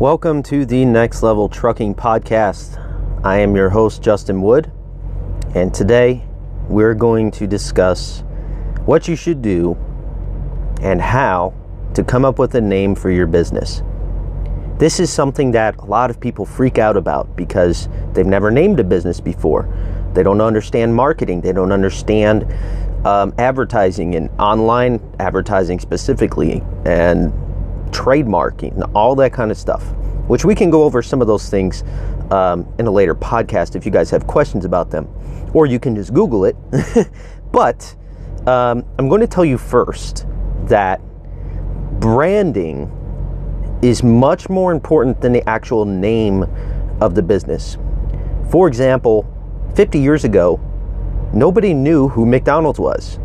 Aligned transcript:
Welcome 0.00 0.42
to 0.42 0.66
the 0.66 0.84
Next 0.84 1.22
Level 1.22 1.48
Trucking 1.48 1.94
Podcast. 1.94 2.76
I 3.24 3.38
am 3.38 3.56
your 3.56 3.70
host, 3.70 4.02
Justin 4.02 4.42
Wood, 4.42 4.70
and 5.54 5.72
today 5.72 6.22
we're 6.68 6.92
going 6.92 7.30
to 7.30 7.46
discuss 7.46 8.22
what 8.84 9.08
you 9.08 9.16
should 9.16 9.40
do 9.40 9.74
and 10.82 11.00
how 11.00 11.54
to 11.94 12.04
come 12.04 12.26
up 12.26 12.38
with 12.38 12.54
a 12.56 12.60
name 12.60 12.94
for 12.94 13.10
your 13.10 13.26
business. 13.26 13.82
This 14.76 15.00
is 15.00 15.10
something 15.10 15.52
that 15.52 15.78
a 15.78 15.86
lot 15.86 16.10
of 16.10 16.20
people 16.20 16.44
freak 16.44 16.76
out 16.76 16.98
about 16.98 17.34
because 17.34 17.88
they've 18.12 18.26
never 18.26 18.50
named 18.50 18.78
a 18.78 18.84
business 18.84 19.18
before. 19.18 19.66
They 20.12 20.22
don't 20.22 20.42
understand 20.42 20.94
marketing, 20.94 21.40
they 21.40 21.54
don't 21.54 21.72
understand 21.72 22.44
um, 23.06 23.32
advertising 23.38 24.14
and 24.14 24.28
online 24.38 25.00
advertising 25.20 25.78
specifically, 25.80 26.62
and 26.84 27.32
trademarking, 27.90 28.90
all 28.94 29.14
that 29.16 29.32
kind 29.32 29.50
of 29.50 29.56
stuff, 29.56 29.82
which 30.28 30.44
we 30.44 30.54
can 30.54 30.70
go 30.70 30.84
over 30.84 31.02
some 31.02 31.20
of 31.20 31.26
those 31.26 31.48
things 31.48 31.84
um, 32.30 32.66
in 32.78 32.86
a 32.86 32.90
later 32.90 33.14
podcast 33.14 33.76
if 33.76 33.84
you 33.84 33.92
guys 33.92 34.10
have 34.10 34.26
questions 34.26 34.64
about 34.64 34.90
them, 34.90 35.08
or 35.54 35.66
you 35.66 35.78
can 35.78 35.94
just 35.94 36.12
Google 36.12 36.44
it. 36.44 36.56
but 37.52 37.94
um, 38.46 38.84
I'm 38.98 39.08
going 39.08 39.20
to 39.20 39.26
tell 39.26 39.44
you 39.44 39.58
first 39.58 40.26
that 40.64 41.00
branding 42.00 42.92
is 43.82 44.02
much 44.02 44.48
more 44.48 44.72
important 44.72 45.20
than 45.20 45.32
the 45.32 45.46
actual 45.48 45.84
name 45.84 46.44
of 47.00 47.14
the 47.14 47.22
business. 47.22 47.76
For 48.50 48.68
example, 48.68 49.26
50 49.74 49.98
years 49.98 50.24
ago, 50.24 50.60
nobody 51.32 51.74
knew 51.74 52.08
who 52.08 52.24
McDonald's 52.24 52.78
was. 52.78 53.18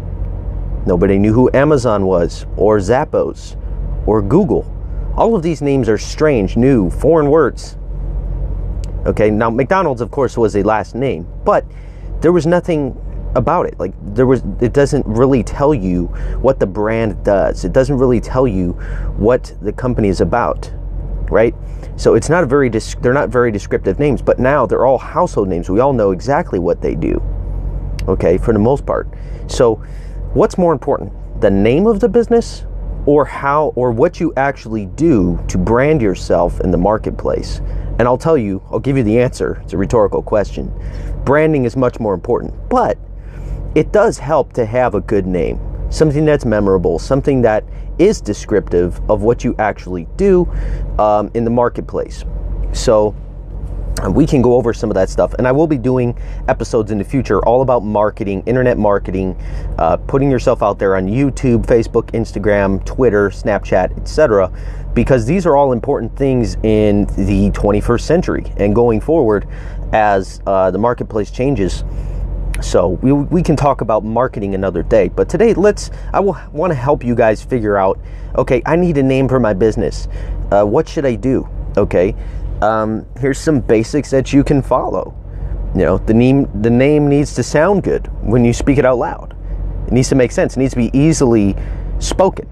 Nobody 0.85 1.17
knew 1.17 1.33
who 1.33 1.49
Amazon 1.53 2.05
was, 2.05 2.45
or 2.57 2.79
Zappos, 2.79 3.55
or 4.05 4.21
Google. 4.21 4.65
All 5.15 5.35
of 5.35 5.43
these 5.43 5.61
names 5.61 5.89
are 5.89 5.97
strange, 5.97 6.57
new, 6.57 6.89
foreign 6.89 7.29
words. 7.29 7.77
Okay, 9.05 9.29
now 9.29 9.49
McDonald's, 9.49 10.01
of 10.01 10.11
course, 10.11 10.37
was 10.37 10.55
a 10.55 10.63
last 10.63 10.95
name, 10.95 11.27
but 11.43 11.65
there 12.21 12.31
was 12.31 12.45
nothing 12.45 12.95
about 13.35 13.65
it. 13.65 13.79
Like 13.79 13.93
there 14.13 14.27
was, 14.27 14.43
it 14.59 14.73
doesn't 14.73 15.05
really 15.07 15.43
tell 15.43 15.73
you 15.73 16.05
what 16.41 16.59
the 16.59 16.67
brand 16.67 17.23
does. 17.23 17.65
It 17.65 17.73
doesn't 17.73 17.97
really 17.97 18.19
tell 18.19 18.47
you 18.47 18.73
what 19.17 19.55
the 19.61 19.71
company 19.73 20.09
is 20.09 20.21
about, 20.21 20.71
right? 21.29 21.55
So 21.95 22.15
it's 22.15 22.29
not 22.29 22.47
very, 22.47 22.69
they're 22.69 23.13
not 23.13 23.29
very 23.29 23.51
descriptive 23.51 23.99
names. 23.99 24.21
But 24.21 24.39
now 24.39 24.65
they're 24.65 24.85
all 24.85 24.97
household 24.97 25.47
names. 25.47 25.69
We 25.69 25.79
all 25.79 25.93
know 25.93 26.11
exactly 26.11 26.59
what 26.59 26.81
they 26.81 26.95
do. 26.95 27.21
Okay, 28.07 28.37
for 28.37 28.53
the 28.53 28.59
most 28.59 28.85
part. 28.85 29.07
So, 29.47 29.75
what's 30.33 30.57
more 30.57 30.73
important, 30.73 31.11
the 31.39 31.51
name 31.51 31.85
of 31.85 31.99
the 31.99 32.09
business 32.09 32.65
or 33.05 33.25
how 33.25 33.73
or 33.75 33.91
what 33.91 34.19
you 34.19 34.33
actually 34.37 34.85
do 34.85 35.43
to 35.47 35.57
brand 35.57 36.01
yourself 36.01 36.59
in 36.61 36.71
the 36.71 36.77
marketplace. 36.77 37.61
And 37.99 38.07
I'll 38.07 38.17
tell 38.17 38.37
you, 38.37 38.61
I'll 38.71 38.79
give 38.79 38.97
you 38.97 39.03
the 39.03 39.19
answer. 39.19 39.61
It's 39.63 39.73
a 39.73 39.77
rhetorical 39.77 40.21
question. 40.21 40.71
Branding 41.23 41.65
is 41.65 41.75
much 41.75 41.99
more 41.99 42.13
important, 42.13 42.53
but 42.69 42.97
it 43.75 43.91
does 43.91 44.17
help 44.17 44.53
to 44.53 44.65
have 44.65 44.95
a 44.95 45.01
good 45.01 45.25
name, 45.25 45.59
something 45.89 46.25
that's 46.25 46.45
memorable, 46.45 46.99
something 46.99 47.41
that 47.43 47.63
is 47.99 48.21
descriptive 48.21 48.99
of 49.09 49.21
what 49.21 49.43
you 49.43 49.55
actually 49.59 50.07
do 50.17 50.45
um, 50.97 51.29
in 51.33 51.43
the 51.43 51.49
marketplace. 51.49 52.25
So, 52.73 53.15
we 54.09 54.25
can 54.25 54.41
go 54.41 54.55
over 54.55 54.73
some 54.73 54.89
of 54.89 54.95
that 54.95 55.09
stuff. 55.09 55.33
And 55.35 55.47
i 55.47 55.51
will 55.51 55.67
be 55.67 55.77
doing 55.77 56.17
episodes 56.47 56.91
in 56.91 56.97
the 56.97 57.03
future 57.03 57.43
all 57.45 57.61
about 57.61 57.83
marketing 57.83 58.43
internet 58.45 58.77
marketing 58.77 59.35
uh, 59.77 59.97
putting 59.97 60.31
yourself 60.31 60.63
out 60.63 60.79
there 60.79 60.95
on 60.95 61.07
youtube 61.07 61.65
facebook 61.65 62.11
instagram 62.11 62.83
twitter 62.85 63.29
snapchat 63.29 63.97
etc 63.97 64.51
because 64.93 65.25
these 65.25 65.45
are 65.45 65.55
all 65.55 65.71
important 65.71 66.15
things 66.17 66.55
in 66.63 67.05
the 67.15 67.49
21st 67.51 68.01
century 68.01 68.45
and 68.57 68.75
going 68.75 68.99
forward 68.99 69.47
as 69.93 70.41
uh, 70.47 70.71
the 70.71 70.77
marketplace 70.77 71.31
changes. 71.31 71.83
So 72.61 72.89
we, 73.01 73.11
we 73.11 73.41
can 73.41 73.55
talk 73.55 73.81
about 73.81 74.03
marketing 74.03 74.53
another 74.53 74.83
day 74.83 75.07
but 75.07 75.27
today 75.27 75.55
let's 75.55 75.89
i 76.13 76.19
will 76.19 76.37
want 76.51 76.69
to 76.69 76.75
help 76.75 77.03
you 77.03 77.15
guys 77.15 77.43
figure 77.43 77.75
out 77.75 77.99
okay 78.35 78.61
i 78.67 78.75
need 78.75 78.97
a 78.97 79.03
name 79.03 79.27
for 79.27 79.39
my 79.39 79.53
business. 79.53 80.07
Uh, 80.51 80.63
what 80.63 80.87
should 80.87 81.05
i 81.05 81.15
do? 81.15 81.47
Okay 81.77 82.15
um, 82.61 83.05
here's 83.19 83.39
some 83.39 83.59
basics 83.59 84.09
that 84.11 84.33
you 84.33 84.43
can 84.43 84.61
follow. 84.61 85.15
You 85.75 85.81
know, 85.81 85.97
the 85.97 86.13
name 86.13 86.49
the 86.61 86.69
name 86.69 87.07
needs 87.07 87.33
to 87.35 87.43
sound 87.43 87.83
good 87.83 88.07
when 88.23 88.43
you 88.43 88.53
speak 88.53 88.77
it 88.77 88.85
out 88.85 88.97
loud. 88.97 89.35
It 89.87 89.93
needs 89.93 90.09
to 90.09 90.15
make 90.15 90.31
sense. 90.31 90.57
It 90.57 90.59
needs 90.59 90.73
to 90.73 90.79
be 90.79 90.91
easily 90.97 91.55
spoken. 91.99 92.47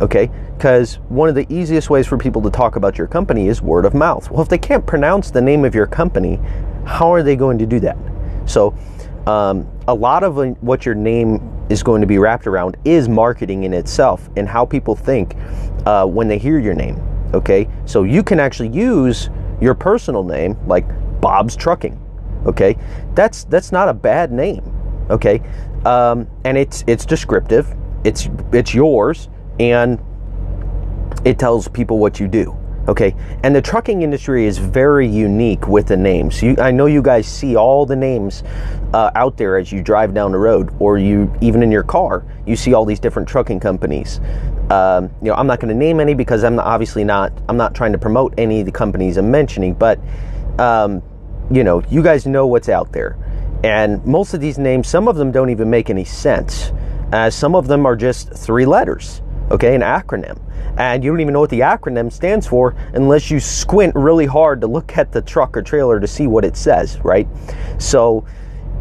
Okay? 0.00 0.30
Because 0.56 0.96
one 1.08 1.28
of 1.28 1.34
the 1.34 1.46
easiest 1.52 1.90
ways 1.90 2.06
for 2.06 2.16
people 2.16 2.40
to 2.42 2.50
talk 2.50 2.76
about 2.76 2.96
your 2.96 3.06
company 3.06 3.48
is 3.48 3.60
word 3.60 3.84
of 3.84 3.94
mouth. 3.94 4.30
Well, 4.30 4.42
if 4.42 4.48
they 4.48 4.58
can't 4.58 4.86
pronounce 4.86 5.30
the 5.30 5.42
name 5.42 5.64
of 5.64 5.74
your 5.74 5.86
company, 5.86 6.38
how 6.84 7.12
are 7.12 7.22
they 7.22 7.36
going 7.36 7.58
to 7.58 7.66
do 7.66 7.80
that? 7.80 7.96
So, 8.46 8.74
um, 9.26 9.68
a 9.88 9.94
lot 9.94 10.24
of 10.24 10.36
what 10.62 10.86
your 10.86 10.94
name 10.94 11.40
is 11.68 11.82
going 11.82 12.00
to 12.00 12.06
be 12.06 12.18
wrapped 12.18 12.46
around 12.46 12.76
is 12.84 13.08
marketing 13.08 13.64
in 13.64 13.72
itself 13.72 14.28
and 14.36 14.48
how 14.48 14.64
people 14.64 14.96
think 14.96 15.36
uh, 15.86 16.06
when 16.06 16.28
they 16.28 16.38
hear 16.38 16.58
your 16.58 16.74
name. 16.74 17.00
Okay, 17.34 17.68
so 17.86 18.02
you 18.02 18.22
can 18.22 18.38
actually 18.38 18.68
use 18.68 19.30
your 19.62 19.74
personal 19.74 20.24
name, 20.24 20.58
like 20.66 20.84
Bob's 21.20 21.56
Trucking. 21.56 21.98
Okay, 22.46 22.76
that's 23.14 23.44
that's 23.44 23.70
not 23.70 23.88
a 23.88 23.94
bad 23.94 24.32
name. 24.32 24.62
Okay, 25.08 25.40
um, 25.84 26.26
and 26.44 26.58
it's 26.58 26.82
it's 26.86 27.06
descriptive. 27.06 27.72
It's 28.04 28.28
it's 28.52 28.74
yours, 28.74 29.28
and 29.60 30.00
it 31.24 31.38
tells 31.38 31.68
people 31.68 31.98
what 31.98 32.18
you 32.18 32.26
do. 32.26 32.56
Okay, 32.88 33.14
and 33.44 33.54
the 33.54 33.62
trucking 33.62 34.02
industry 34.02 34.44
is 34.44 34.58
very 34.58 35.06
unique 35.06 35.68
with 35.68 35.86
the 35.86 35.96
names. 35.96 36.42
You, 36.42 36.56
I 36.58 36.72
know 36.72 36.86
you 36.86 37.00
guys 37.00 37.28
see 37.28 37.54
all 37.54 37.86
the 37.86 37.94
names 37.94 38.42
uh, 38.92 39.12
out 39.14 39.36
there 39.36 39.56
as 39.56 39.70
you 39.70 39.82
drive 39.82 40.14
down 40.14 40.32
the 40.32 40.38
road, 40.38 40.74
or 40.80 40.98
you 40.98 41.32
even 41.40 41.62
in 41.62 41.70
your 41.70 41.84
car, 41.84 42.24
you 42.44 42.56
see 42.56 42.74
all 42.74 42.84
these 42.84 42.98
different 42.98 43.28
trucking 43.28 43.60
companies. 43.60 44.20
Um, 44.72 45.10
you 45.20 45.28
know, 45.28 45.34
I'm 45.34 45.46
not 45.46 45.60
going 45.60 45.68
to 45.68 45.74
name 45.74 46.00
any 46.00 46.14
because 46.14 46.44
I'm 46.44 46.58
obviously 46.58 47.04
not. 47.04 47.32
I'm 47.48 47.56
not 47.56 47.74
trying 47.74 47.92
to 47.92 47.98
promote 47.98 48.32
any 48.38 48.60
of 48.60 48.66
the 48.66 48.72
companies 48.72 49.18
I'm 49.18 49.30
mentioning, 49.30 49.74
but 49.74 50.00
um, 50.58 51.02
you 51.50 51.62
know, 51.62 51.82
you 51.90 52.02
guys 52.02 52.26
know 52.26 52.46
what's 52.46 52.68
out 52.68 52.92
there, 52.92 53.18
and 53.64 54.04
most 54.06 54.32
of 54.32 54.40
these 54.40 54.58
names, 54.58 54.88
some 54.88 55.08
of 55.08 55.16
them 55.16 55.30
don't 55.30 55.50
even 55.50 55.68
make 55.68 55.90
any 55.90 56.04
sense. 56.04 56.72
Uh, 57.12 57.28
some 57.28 57.54
of 57.54 57.68
them 57.68 57.84
are 57.84 57.96
just 57.96 58.32
three 58.32 58.64
letters. 58.64 59.20
Okay, 59.50 59.74
an 59.74 59.82
acronym 59.82 60.40
and 60.78 61.04
you 61.04 61.10
don't 61.10 61.20
even 61.20 61.34
know 61.34 61.40
what 61.40 61.50
the 61.50 61.60
acronym 61.60 62.10
stands 62.10 62.46
for 62.46 62.74
unless 62.94 63.30
you 63.30 63.38
squint 63.38 63.94
really 63.94 64.26
hard 64.26 64.60
to 64.60 64.66
look 64.66 64.96
at 64.96 65.12
the 65.12 65.20
truck 65.20 65.56
or 65.56 65.62
trailer 65.62 66.00
to 66.00 66.06
see 66.06 66.26
what 66.26 66.44
it 66.44 66.56
says, 66.56 66.98
right? 67.00 67.28
So 67.78 68.24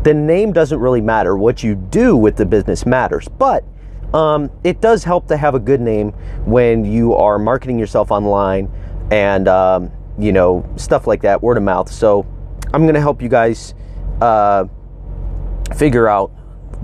the 0.04 0.14
name 0.14 0.54
doesn't 0.54 0.80
really 0.80 1.02
matter. 1.02 1.36
What 1.36 1.64
you 1.64 1.76
do 1.76 2.16
with 2.16 2.38
the 2.38 2.46
business 2.46 2.86
matters, 2.86 3.28
but 3.28 3.66
um, 4.14 4.52
it 4.64 4.82
does 4.82 5.04
help 5.04 5.28
to 5.28 5.38
have 5.38 5.56
a 5.56 5.60
good 5.60 5.82
name 5.82 6.12
when 6.46 6.84
you 6.86 7.14
are 7.14 7.40
marketing 7.40 7.80
yourself 7.80 8.12
online 8.12 8.70
and 9.12 9.48
um, 9.48 9.92
you 10.20 10.32
know 10.32 10.68
stuff 10.76 11.08
like 11.08 11.22
that, 11.22 11.42
word 11.42 11.58
of 11.58 11.64
mouth. 11.64 11.92
So 11.92 12.26
I'm 12.74 12.84
going 12.84 12.96
to 12.96 13.02
help 13.02 13.22
you 13.22 13.30
guys 13.30 13.74
uh, 14.22 14.66
figure 15.76 16.08
out 16.08 16.32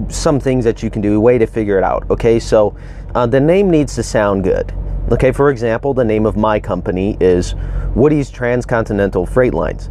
some 0.10 0.40
things 0.40 0.64
that 0.64 0.84
you 0.84 0.90
can 0.90 1.02
do, 1.02 1.16
a 1.16 1.20
way 1.20 1.38
to 1.38 1.48
figure 1.48 1.78
it 1.78 1.84
out. 1.84 2.10
Okay, 2.10 2.40
so 2.40 2.78
uh, 3.16 3.26
the 3.26 3.40
name 3.40 3.70
needs 3.70 3.96
to 3.96 4.04
sound 4.04 4.44
good. 4.44 4.74
Okay, 5.12 5.32
for 5.32 5.50
example, 5.50 5.94
the 5.94 6.04
name 6.04 6.26
of 6.26 6.36
my 6.36 6.60
company 6.60 7.18
is 7.20 7.56
Woody's 7.96 8.30
Transcontinental 8.30 9.26
Freight 9.26 9.54
Lines. 9.54 9.90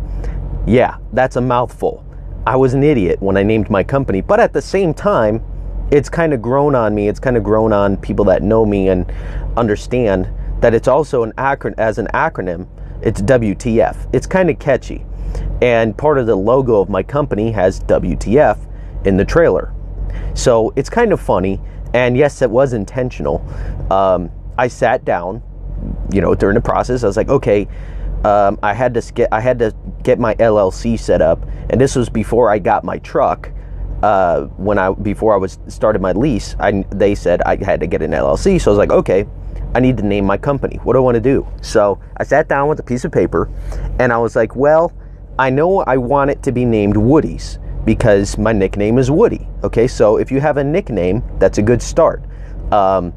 Yeah, 0.66 0.98
that's 1.12 1.36
a 1.36 1.40
mouthful. 1.40 2.04
I 2.46 2.56
was 2.56 2.74
an 2.74 2.84
idiot 2.84 3.20
when 3.20 3.36
I 3.36 3.42
named 3.42 3.70
my 3.70 3.82
company, 3.82 4.20
but 4.20 4.38
at 4.38 4.52
the 4.52 4.62
same 4.62 4.94
time, 4.94 5.42
it's 5.90 6.08
kind 6.08 6.32
of 6.32 6.42
grown 6.42 6.74
on 6.74 6.94
me. 6.94 7.08
It's 7.08 7.20
kind 7.20 7.36
of 7.36 7.44
grown 7.44 7.72
on 7.72 7.96
people 7.96 8.24
that 8.26 8.42
know 8.42 8.66
me 8.66 8.88
and 8.88 9.10
understand 9.56 10.28
that 10.60 10.74
it's 10.74 10.88
also 10.88 11.22
an 11.22 11.32
acronym 11.32 11.74
as 11.78 11.98
an 11.98 12.08
acronym. 12.14 12.66
It's 13.02 13.20
WTF. 13.22 14.08
It's 14.12 14.26
kind 14.26 14.50
of 14.50 14.58
catchy. 14.58 15.04
And 15.62 15.96
part 15.96 16.18
of 16.18 16.26
the 16.26 16.34
logo 16.34 16.80
of 16.80 16.88
my 16.88 17.02
company 17.02 17.50
has 17.52 17.80
WTF 17.80 18.58
in 19.06 19.16
the 19.16 19.24
trailer. 19.24 19.72
So 20.34 20.72
it's 20.76 20.90
kind 20.90 21.12
of 21.12 21.20
funny. 21.20 21.60
And 21.94 22.16
yes, 22.16 22.42
it 22.42 22.50
was 22.50 22.72
intentional. 22.72 23.46
Um, 23.90 24.30
I 24.58 24.68
sat 24.68 25.04
down, 25.04 25.42
you 26.12 26.20
know, 26.20 26.34
during 26.34 26.54
the 26.54 26.60
process. 26.60 27.04
I 27.04 27.06
was 27.06 27.16
like, 27.16 27.28
okay, 27.28 27.68
um, 28.24 28.58
I 28.62 28.74
had 28.74 28.94
to 28.94 29.12
get 29.12 29.28
I 29.32 29.40
had 29.40 29.58
to 29.60 29.74
get 30.02 30.18
my 30.18 30.34
LLC 30.36 30.98
set 30.98 31.22
up, 31.22 31.46
and 31.70 31.80
this 31.80 31.94
was 31.94 32.08
before 32.08 32.50
I 32.50 32.58
got 32.58 32.82
my 32.82 32.98
truck. 32.98 33.50
Uh, 34.02 34.44
when 34.56 34.78
I 34.78 34.92
before 34.92 35.32
I 35.34 35.36
was 35.36 35.58
started 35.68 36.02
my 36.02 36.12
lease, 36.12 36.54
I, 36.58 36.84
they 36.90 37.14
said 37.14 37.42
I 37.42 37.56
had 37.64 37.80
to 37.80 37.86
get 37.86 38.02
an 38.02 38.12
LLC. 38.12 38.60
So 38.60 38.70
I 38.70 38.72
was 38.72 38.78
like, 38.78 38.90
okay, 38.90 39.26
I 39.74 39.80
need 39.80 39.96
to 39.98 40.02
name 40.04 40.24
my 40.24 40.36
company. 40.36 40.76
What 40.84 40.92
do 40.92 40.98
I 40.98 41.02
want 41.02 41.14
to 41.16 41.20
do? 41.20 41.46
So 41.62 41.98
I 42.16 42.24
sat 42.24 42.48
down 42.48 42.68
with 42.68 42.78
a 42.78 42.82
piece 42.82 43.04
of 43.04 43.12
paper, 43.12 43.50
and 43.98 44.12
I 44.12 44.18
was 44.18 44.36
like, 44.36 44.54
well, 44.54 44.92
I 45.38 45.50
know 45.50 45.80
I 45.80 45.96
want 45.96 46.30
it 46.30 46.42
to 46.44 46.52
be 46.52 46.64
named 46.64 46.96
Woody's 46.96 47.58
because 47.84 48.36
my 48.36 48.52
nickname 48.52 48.98
is 48.98 49.10
Woody. 49.10 49.46
Okay, 49.62 49.86
so 49.86 50.16
if 50.16 50.30
you 50.30 50.40
have 50.40 50.56
a 50.56 50.64
nickname, 50.64 51.22
that's 51.38 51.58
a 51.58 51.62
good 51.62 51.80
start. 51.80 52.22
Um, 52.72 53.14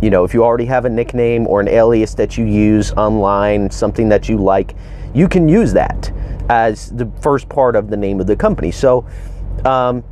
you 0.00 0.10
know, 0.10 0.24
if 0.24 0.34
you 0.34 0.44
already 0.44 0.64
have 0.66 0.84
a 0.84 0.88
nickname 0.88 1.46
or 1.46 1.60
an 1.60 1.68
alias 1.68 2.14
that 2.14 2.38
you 2.38 2.44
use 2.44 2.92
online, 2.92 3.70
something 3.70 4.08
that 4.08 4.28
you 4.28 4.36
like, 4.36 4.76
you 5.14 5.28
can 5.28 5.48
use 5.48 5.72
that 5.72 6.12
as 6.48 6.90
the 6.90 7.10
first 7.20 7.48
part 7.48 7.76
of 7.76 7.88
the 7.88 7.96
name 7.96 8.20
of 8.20 8.26
the 8.26 8.36
company. 8.36 8.70
So 8.70 9.06
um, 9.64 10.04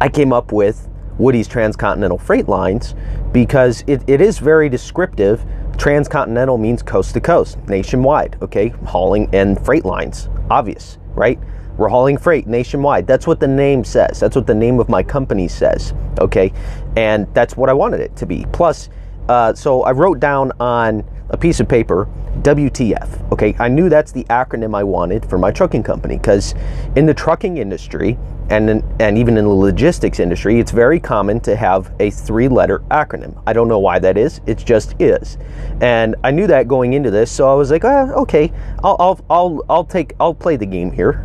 I 0.00 0.08
came 0.08 0.32
up 0.32 0.52
with 0.52 0.88
Woody's 1.18 1.48
Transcontinental 1.48 2.18
Freight 2.18 2.48
Lines 2.48 2.94
because 3.32 3.84
it, 3.86 4.02
it 4.06 4.20
is 4.20 4.38
very 4.38 4.68
descriptive. 4.68 5.44
Transcontinental 5.76 6.58
means 6.58 6.82
coast 6.82 7.14
to 7.14 7.20
coast, 7.20 7.58
nationwide, 7.68 8.36
okay? 8.42 8.68
Hauling 8.86 9.28
and 9.32 9.62
freight 9.64 9.84
lines, 9.84 10.28
obvious, 10.50 10.98
right? 11.14 11.38
We're 11.76 11.88
hauling 11.88 12.18
freight 12.18 12.46
nationwide. 12.46 13.06
That's 13.06 13.26
what 13.26 13.40
the 13.40 13.48
name 13.48 13.84
says. 13.84 14.20
That's 14.20 14.36
what 14.36 14.46
the 14.46 14.54
name 14.54 14.80
of 14.80 14.88
my 14.88 15.02
company 15.02 15.48
says, 15.48 15.94
okay? 16.18 16.52
And 16.96 17.32
that's 17.34 17.56
what 17.56 17.68
I 17.68 17.72
wanted 17.72 18.00
it 18.00 18.16
to 18.16 18.26
be. 18.26 18.46
Plus, 18.52 18.90
uh, 19.28 19.54
so 19.54 19.82
I 19.82 19.92
wrote 19.92 20.20
down 20.20 20.52
on 20.60 21.04
a 21.30 21.36
piece 21.36 21.60
of 21.60 21.68
paper 21.68 22.08
WTF. 22.42 23.32
Okay, 23.32 23.54
I 23.58 23.68
knew 23.68 23.88
that's 23.88 24.12
the 24.12 24.24
acronym 24.24 24.74
I 24.74 24.82
wanted 24.82 25.28
for 25.28 25.38
my 25.38 25.50
trucking 25.50 25.82
company 25.82 26.16
because 26.16 26.54
in 26.96 27.06
the 27.06 27.14
trucking 27.14 27.58
industry 27.58 28.18
and 28.50 28.82
and 29.00 29.16
even 29.16 29.38
in 29.38 29.44
the 29.44 29.50
logistics 29.50 30.18
industry, 30.18 30.58
it's 30.58 30.72
very 30.72 30.98
common 30.98 31.40
to 31.40 31.54
have 31.54 31.92
a 32.00 32.10
three-letter 32.10 32.80
acronym. 32.90 33.40
I 33.46 33.52
don't 33.52 33.68
know 33.68 33.78
why 33.78 33.98
that 34.00 34.18
is. 34.18 34.40
It 34.46 34.58
just 34.58 35.00
is, 35.00 35.38
and 35.80 36.16
I 36.24 36.32
knew 36.32 36.46
that 36.48 36.66
going 36.66 36.92
into 36.92 37.10
this, 37.10 37.30
so 37.30 37.50
I 37.50 37.54
was 37.54 37.70
like, 37.70 37.84
ah, 37.84 38.10
okay, 38.12 38.52
I'll 38.82 38.96
I'll 38.98 39.20
I'll 39.30 39.64
I'll 39.70 39.84
take 39.84 40.14
I'll 40.18 40.34
play 40.34 40.56
the 40.56 40.66
game 40.66 40.90
here. 40.90 41.24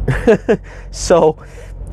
so 0.91 1.37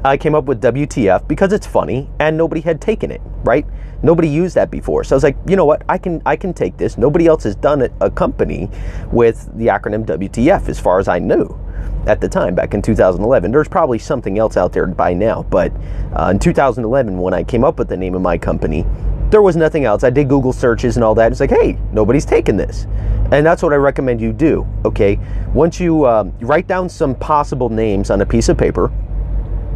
I 0.05 0.17
came 0.17 0.35
up 0.35 0.45
with 0.45 0.61
WTF 0.61 1.29
because 1.29 1.53
it's 1.53 1.67
funny 1.67 2.11
and 2.19 2.37
nobody 2.37 2.61
had 2.61 2.81
taken 2.81 3.11
it, 3.11 3.21
right? 3.45 3.65
Nobody 4.03 4.29
used 4.29 4.57
that 4.57 4.69
before. 4.71 5.05
So 5.05 5.15
I 5.15 5.17
was 5.17 5.23
like, 5.23 5.37
you 5.47 5.55
know 5.55 5.65
what? 5.65 5.83
I 5.89 5.97
can 5.97 6.21
I 6.27 6.37
can 6.37 6.53
take 6.53 6.77
this. 6.77 6.99
Nobody 6.99 7.27
else 7.27 7.45
has 7.45 7.55
done 7.55 7.81
it, 7.81 7.93
a 8.01 8.11
company 8.11 8.69
with 9.13 9.49
the 9.57 9.69
acronym 9.69 10.05
WTF 10.05 10.69
as 10.69 10.79
far 10.79 10.99
as 10.99 11.09
I 11.09 11.19
knew 11.21 11.59
at 12.07 12.21
the 12.21 12.29
time 12.29 12.55
back 12.55 12.75
in 12.75 12.83
2011. 12.83 13.51
There's 13.51 13.69
probably 13.69 13.99
something 13.99 14.39
else 14.39 14.57
out 14.57 14.73
there 14.73 14.87
by 14.87 15.15
now, 15.15 15.43
but 15.45 15.73
uh, 16.19 16.29
in 16.31 16.39
2011 16.39 17.19
when 17.19 17.35
I 17.35 17.45
came 17.45 17.65
up 17.65 17.79
with 17.79 17.89
the 17.89 17.97
name 17.97 18.15
of 18.15 18.23
my 18.23 18.39
company, 18.39 18.87
there 19.31 19.43
was 19.43 19.57
nothing 19.57 19.85
else. 19.87 20.05
I 20.05 20.11
did 20.11 20.29
Google 20.29 20.53
searches 20.53 20.97
and 20.97 21.05
all 21.05 21.15
that. 21.15 21.33
It's 21.33 21.41
like, 21.41 21.51
hey, 21.51 21.79
nobody's 21.93 22.27
taken 22.27 22.57
this. 22.57 22.87
And 23.33 23.47
that's 23.47 23.63
what 23.63 23.73
I 23.73 23.77
recommend 23.77 24.21
you 24.21 24.31
do, 24.31 24.67
okay? 24.85 25.19
Once 25.55 25.81
you 25.81 26.07
um, 26.07 26.35
write 26.41 26.67
down 26.67 26.89
some 26.89 27.15
possible 27.15 27.71
names 27.71 28.11
on 28.11 28.21
a 28.21 28.27
piece 28.27 28.51
of 28.51 28.59
paper, 28.59 28.93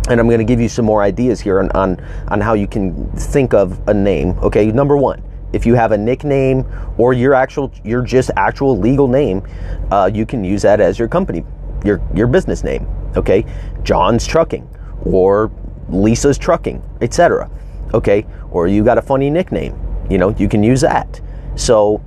and 0.08 0.20
I'm 0.20 0.26
going 0.26 0.38
to 0.38 0.44
give 0.44 0.60
you 0.60 0.68
some 0.68 0.84
more 0.84 1.02
ideas 1.02 1.40
here 1.40 1.58
on, 1.58 1.70
on, 1.72 1.98
on 2.28 2.40
how 2.40 2.52
you 2.52 2.66
can 2.66 3.10
think 3.12 3.54
of 3.54 3.80
a 3.88 3.94
name. 3.94 4.38
Okay, 4.40 4.70
number 4.70 4.96
one, 4.96 5.22
if 5.52 5.64
you 5.64 5.74
have 5.74 5.92
a 5.92 5.98
nickname 5.98 6.66
or 6.98 7.12
your 7.12 7.34
actual 7.34 7.72
your 7.82 8.02
just 8.02 8.30
actual 8.36 8.78
legal 8.78 9.08
name, 9.08 9.42
uh, 9.90 10.10
you 10.12 10.26
can 10.26 10.44
use 10.44 10.62
that 10.62 10.80
as 10.80 10.98
your 10.98 11.08
company, 11.08 11.44
your 11.86 12.02
your 12.14 12.26
business 12.26 12.64
name. 12.64 12.86
Okay, 13.16 13.44
John's 13.82 14.26
Trucking 14.26 14.68
or 15.04 15.50
Lisa's 15.88 16.36
Trucking, 16.36 16.82
etc. 17.00 17.50
Okay, 17.94 18.26
or 18.50 18.66
you 18.66 18.84
got 18.84 18.98
a 18.98 19.02
funny 19.02 19.30
nickname, 19.30 19.78
you 20.10 20.18
know, 20.18 20.30
you 20.30 20.48
can 20.48 20.62
use 20.62 20.80
that. 20.80 21.20
So 21.54 22.02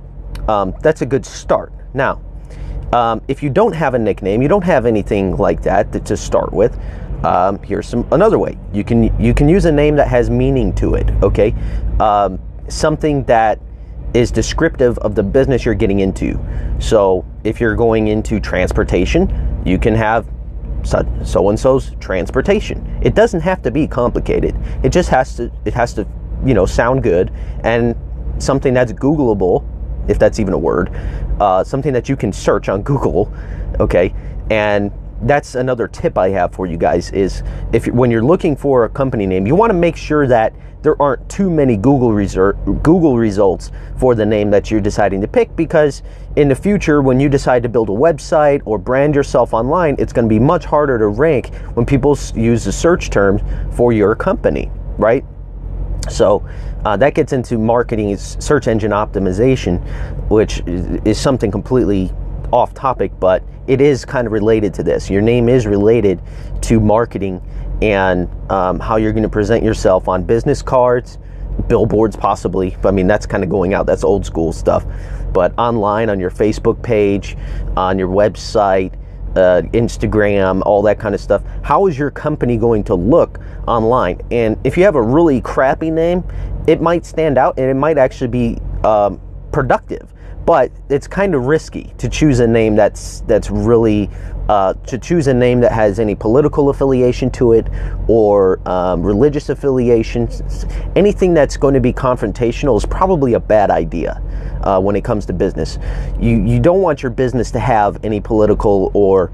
um, 0.46 0.74
that's 0.82 1.02
a 1.02 1.06
good 1.06 1.24
start. 1.24 1.72
Now, 1.94 2.20
um, 2.92 3.22
if 3.28 3.42
you 3.42 3.50
don't 3.50 3.72
have 3.72 3.94
a 3.94 3.98
nickname, 3.98 4.42
you 4.42 4.48
don't 4.48 4.64
have 4.64 4.84
anything 4.84 5.36
like 5.36 5.62
that 5.62 5.90
to, 5.92 6.00
to 6.00 6.16
start 6.16 6.52
with 6.52 6.78
um, 7.24 7.62
here's 7.62 7.86
some 7.86 8.06
another 8.12 8.38
way 8.38 8.58
you 8.72 8.84
can 8.84 9.02
you 9.20 9.34
can 9.34 9.48
use 9.48 9.64
a 9.64 9.72
name 9.72 9.96
that 9.96 10.08
has 10.08 10.30
meaning 10.30 10.72
to 10.74 10.94
it 10.94 11.08
okay 11.22 11.54
um, 12.00 12.38
something 12.68 13.24
that 13.24 13.60
is 14.14 14.30
descriptive 14.30 14.98
of 14.98 15.14
the 15.14 15.22
business 15.22 15.64
you're 15.64 15.74
getting 15.74 16.00
into. 16.00 16.38
So 16.78 17.24
if 17.44 17.60
you're 17.60 17.76
going 17.76 18.08
into 18.08 18.40
transportation 18.40 19.62
you 19.64 19.78
can 19.78 19.94
have 19.94 20.26
so 20.82 21.48
and 21.48 21.60
so's 21.60 21.94
transportation. 22.00 22.98
It 23.02 23.14
doesn't 23.14 23.40
have 23.40 23.60
to 23.62 23.70
be 23.70 23.86
complicated. 23.86 24.56
It 24.82 24.90
just 24.90 25.10
has 25.10 25.36
to 25.36 25.52
it 25.64 25.74
has 25.74 25.92
to 25.94 26.06
you 26.44 26.54
know 26.54 26.64
sound 26.66 27.02
good 27.02 27.30
and 27.64 27.94
something 28.38 28.72
that's 28.72 28.92
googleable 28.92 29.66
if 30.08 30.18
that's 30.18 30.40
even 30.40 30.54
a 30.54 30.58
word 30.58 30.88
uh, 31.38 31.62
something 31.62 31.92
that 31.92 32.08
you 32.08 32.16
can 32.16 32.32
search 32.32 32.70
on 32.70 32.80
google 32.80 33.30
okay? 33.78 34.14
And 34.50 34.90
that's 35.22 35.54
another 35.54 35.86
tip 35.86 36.16
I 36.16 36.30
have 36.30 36.52
for 36.52 36.66
you 36.66 36.76
guys 36.76 37.10
is 37.12 37.42
if 37.72 37.86
when 37.88 38.10
you're 38.10 38.24
looking 38.24 38.56
for 38.56 38.84
a 38.84 38.88
company 38.88 39.26
name, 39.26 39.46
you 39.46 39.54
want 39.54 39.70
to 39.70 39.78
make 39.78 39.96
sure 39.96 40.26
that 40.26 40.54
there 40.82 41.00
aren't 41.00 41.28
too 41.28 41.50
many 41.50 41.76
Google 41.76 42.10
Google 42.82 43.18
results 43.18 43.70
for 43.98 44.14
the 44.14 44.24
name 44.24 44.50
that 44.50 44.70
you're 44.70 44.80
deciding 44.80 45.20
to 45.20 45.28
pick 45.28 45.54
because 45.54 46.02
in 46.36 46.48
the 46.48 46.54
future 46.54 47.02
when 47.02 47.20
you 47.20 47.28
decide 47.28 47.62
to 47.62 47.68
build 47.68 47.90
a 47.90 47.92
website 47.92 48.62
or 48.64 48.78
brand 48.78 49.14
yourself 49.14 49.52
online, 49.52 49.94
it's 49.98 50.12
going 50.12 50.26
to 50.26 50.28
be 50.28 50.38
much 50.38 50.64
harder 50.64 50.98
to 50.98 51.08
rank 51.08 51.54
when 51.74 51.84
people 51.84 52.16
use 52.34 52.64
the 52.64 52.72
search 52.72 53.10
terms 53.10 53.42
for 53.76 53.92
your 53.92 54.14
company, 54.14 54.70
right? 54.96 55.24
So 56.08 56.48
uh, 56.84 56.96
that 56.96 57.14
gets 57.14 57.32
into 57.32 57.58
marketing, 57.58 58.16
search 58.16 58.66
engine 58.66 58.92
optimization, 58.92 59.80
which 60.30 60.62
is 60.66 61.20
something 61.20 61.50
completely 61.50 62.10
off 62.52 62.74
topic, 62.74 63.12
but 63.20 63.42
it 63.66 63.80
is 63.80 64.04
kind 64.04 64.26
of 64.26 64.32
related 64.32 64.74
to 64.74 64.82
this. 64.82 65.08
Your 65.10 65.22
name 65.22 65.48
is 65.48 65.66
related 65.66 66.20
to 66.62 66.80
marketing 66.80 67.42
and 67.82 68.28
um, 68.50 68.78
how 68.78 68.96
you're 68.96 69.12
going 69.12 69.22
to 69.22 69.28
present 69.28 69.64
yourself 69.64 70.08
on 70.08 70.22
business 70.22 70.62
cards, 70.62 71.18
billboards, 71.68 72.16
possibly. 72.16 72.76
I 72.84 72.90
mean, 72.90 73.06
that's 73.06 73.26
kind 73.26 73.42
of 73.42 73.50
going 73.50 73.74
out, 73.74 73.86
that's 73.86 74.04
old 74.04 74.26
school 74.26 74.52
stuff. 74.52 74.84
But 75.32 75.52
online, 75.58 76.10
on 76.10 76.18
your 76.18 76.30
Facebook 76.30 76.82
page, 76.82 77.36
on 77.76 77.98
your 77.98 78.08
website, 78.08 78.94
uh, 79.36 79.62
Instagram, 79.72 80.62
all 80.66 80.82
that 80.82 80.98
kind 80.98 81.14
of 81.14 81.20
stuff. 81.20 81.42
How 81.62 81.86
is 81.86 81.96
your 81.96 82.10
company 82.10 82.56
going 82.56 82.82
to 82.84 82.94
look 82.94 83.38
online? 83.66 84.20
And 84.30 84.58
if 84.64 84.76
you 84.76 84.84
have 84.84 84.96
a 84.96 85.02
really 85.02 85.40
crappy 85.40 85.90
name, 85.90 86.24
it 86.66 86.80
might 86.80 87.06
stand 87.06 87.38
out 87.38 87.58
and 87.58 87.70
it 87.70 87.74
might 87.74 87.98
actually 87.98 88.28
be 88.28 88.58
um, 88.84 89.20
productive 89.52 90.12
but 90.46 90.72
it's 90.88 91.06
kind 91.06 91.34
of 91.34 91.46
risky 91.46 91.92
to 91.98 92.08
choose 92.08 92.40
a 92.40 92.46
name 92.46 92.74
that's 92.74 93.20
that's 93.22 93.50
really 93.50 94.10
uh, 94.48 94.74
to 94.84 94.98
choose 94.98 95.28
a 95.28 95.34
name 95.34 95.60
that 95.60 95.70
has 95.70 96.00
any 96.00 96.14
political 96.14 96.70
affiliation 96.70 97.30
to 97.30 97.52
it 97.52 97.68
or 98.08 98.60
um, 98.68 99.00
religious 99.00 99.48
affiliations. 99.48 100.66
Anything 100.96 101.34
that's 101.34 101.56
going 101.56 101.74
to 101.74 101.80
be 101.80 101.92
confrontational 101.92 102.76
is 102.76 102.84
probably 102.84 103.34
a 103.34 103.38
bad 103.38 103.70
idea 103.70 104.20
uh, 104.64 104.80
when 104.80 104.96
it 104.96 105.04
comes 105.04 105.24
to 105.26 105.32
business. 105.32 105.78
You 106.18 106.42
you 106.42 106.58
don't 106.58 106.82
want 106.82 107.00
your 107.00 107.10
business 107.10 107.52
to 107.52 107.60
have 107.60 108.04
any 108.04 108.20
political 108.20 108.90
or 108.92 109.30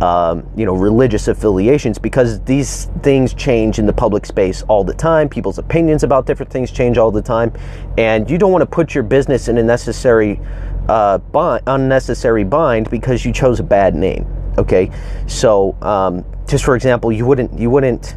um, 0.00 0.46
you 0.56 0.64
know, 0.66 0.74
religious 0.74 1.28
affiliations 1.28 1.98
because 1.98 2.40
these 2.40 2.86
things 3.02 3.32
change 3.34 3.78
in 3.78 3.86
the 3.86 3.92
public 3.92 4.26
space 4.26 4.62
all 4.62 4.82
the 4.82 4.94
time. 4.94 5.28
People's 5.28 5.58
opinions 5.58 6.02
about 6.02 6.26
different 6.26 6.50
things 6.50 6.70
change 6.70 6.98
all 6.98 7.10
the 7.10 7.22
time, 7.22 7.52
and 7.96 8.28
you 8.28 8.38
don't 8.38 8.52
want 8.52 8.62
to 8.62 8.66
put 8.66 8.94
your 8.94 9.04
business 9.04 9.48
in 9.48 9.58
a 9.58 9.62
necessary 9.62 10.40
uh, 10.88 11.18
bind, 11.18 11.62
unnecessary 11.66 12.44
bind 12.44 12.90
because 12.90 13.24
you 13.24 13.32
chose 13.32 13.60
a 13.60 13.62
bad 13.62 13.94
name. 13.94 14.26
Okay, 14.58 14.90
so 15.26 15.76
um, 15.82 16.24
just 16.48 16.64
for 16.64 16.76
example, 16.76 17.12
you 17.12 17.26
wouldn't 17.26 17.58
you 17.58 17.70
wouldn't. 17.70 18.16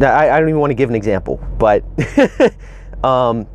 I, 0.00 0.30
I 0.30 0.38
don't 0.38 0.48
even 0.48 0.60
want 0.60 0.70
to 0.70 0.76
give 0.76 0.88
an 0.88 0.96
example, 0.96 1.40
but 1.58 1.84
um, 3.04 3.46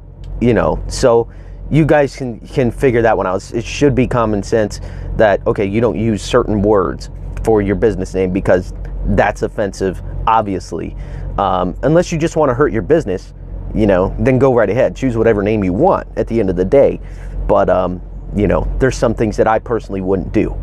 you 0.41 0.53
know, 0.53 0.83
so 0.87 1.31
you 1.73 1.85
guys 1.85 2.15
can 2.15 2.39
can 2.39 2.69
figure 2.69 3.01
that 3.01 3.17
one 3.17 3.25
out. 3.25 3.51
It 3.51 3.65
should 3.65 3.95
be 3.95 4.05
common 4.05 4.43
sense 4.43 4.79
that 5.17 5.45
okay, 5.47 5.65
you 5.65 5.81
don't 5.81 5.97
use 5.97 6.21
certain 6.21 6.61
words 6.61 7.09
for 7.43 7.61
your 7.61 7.75
business 7.75 8.13
name 8.13 8.31
because 8.31 8.73
that's 9.07 9.41
offensive, 9.41 10.01
obviously. 10.27 10.95
Um, 11.37 11.75
unless 11.81 12.11
you 12.11 12.19
just 12.19 12.35
want 12.35 12.49
to 12.49 12.53
hurt 12.53 12.71
your 12.71 12.83
business, 12.83 13.33
you 13.73 13.87
know, 13.87 14.15
then 14.19 14.37
go 14.37 14.53
right 14.53 14.69
ahead. 14.69 14.95
Choose 14.95 15.17
whatever 15.17 15.41
name 15.41 15.63
you 15.63 15.73
want 15.73 16.07
at 16.15 16.27
the 16.27 16.39
end 16.39 16.49
of 16.49 16.55
the 16.55 16.65
day. 16.65 17.01
But, 17.47 17.69
um, 17.69 18.01
you 18.35 18.47
know, 18.47 18.71
there's 18.79 18.95
some 18.95 19.13
things 19.13 19.35
that 19.37 19.47
I 19.47 19.59
personally 19.59 20.01
wouldn't 20.01 20.31
do. 20.31 20.55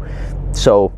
So 0.53 0.93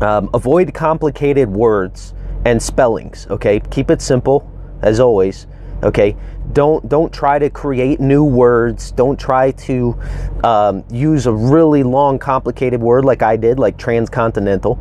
um, 0.00 0.30
avoid 0.32 0.72
complicated 0.74 1.48
words 1.48 2.14
and 2.46 2.60
spellings, 2.60 3.26
okay? 3.28 3.60
Keep 3.70 3.90
it 3.90 4.00
simple, 4.00 4.50
as 4.82 4.98
always, 4.98 5.46
okay? 5.82 6.16
don't 6.52 6.88
don't 6.88 7.12
try 7.12 7.38
to 7.38 7.50
create 7.50 8.00
new 8.00 8.24
words. 8.24 8.90
Don't 8.92 9.18
try 9.18 9.52
to 9.52 9.98
um, 10.42 10.84
use 10.90 11.26
a 11.26 11.32
really 11.32 11.82
long 11.82 12.18
complicated 12.18 12.80
word 12.80 13.04
like 13.04 13.22
i 13.22 13.36
did 13.36 13.58
like 13.58 13.76
transcontinental. 13.78 14.78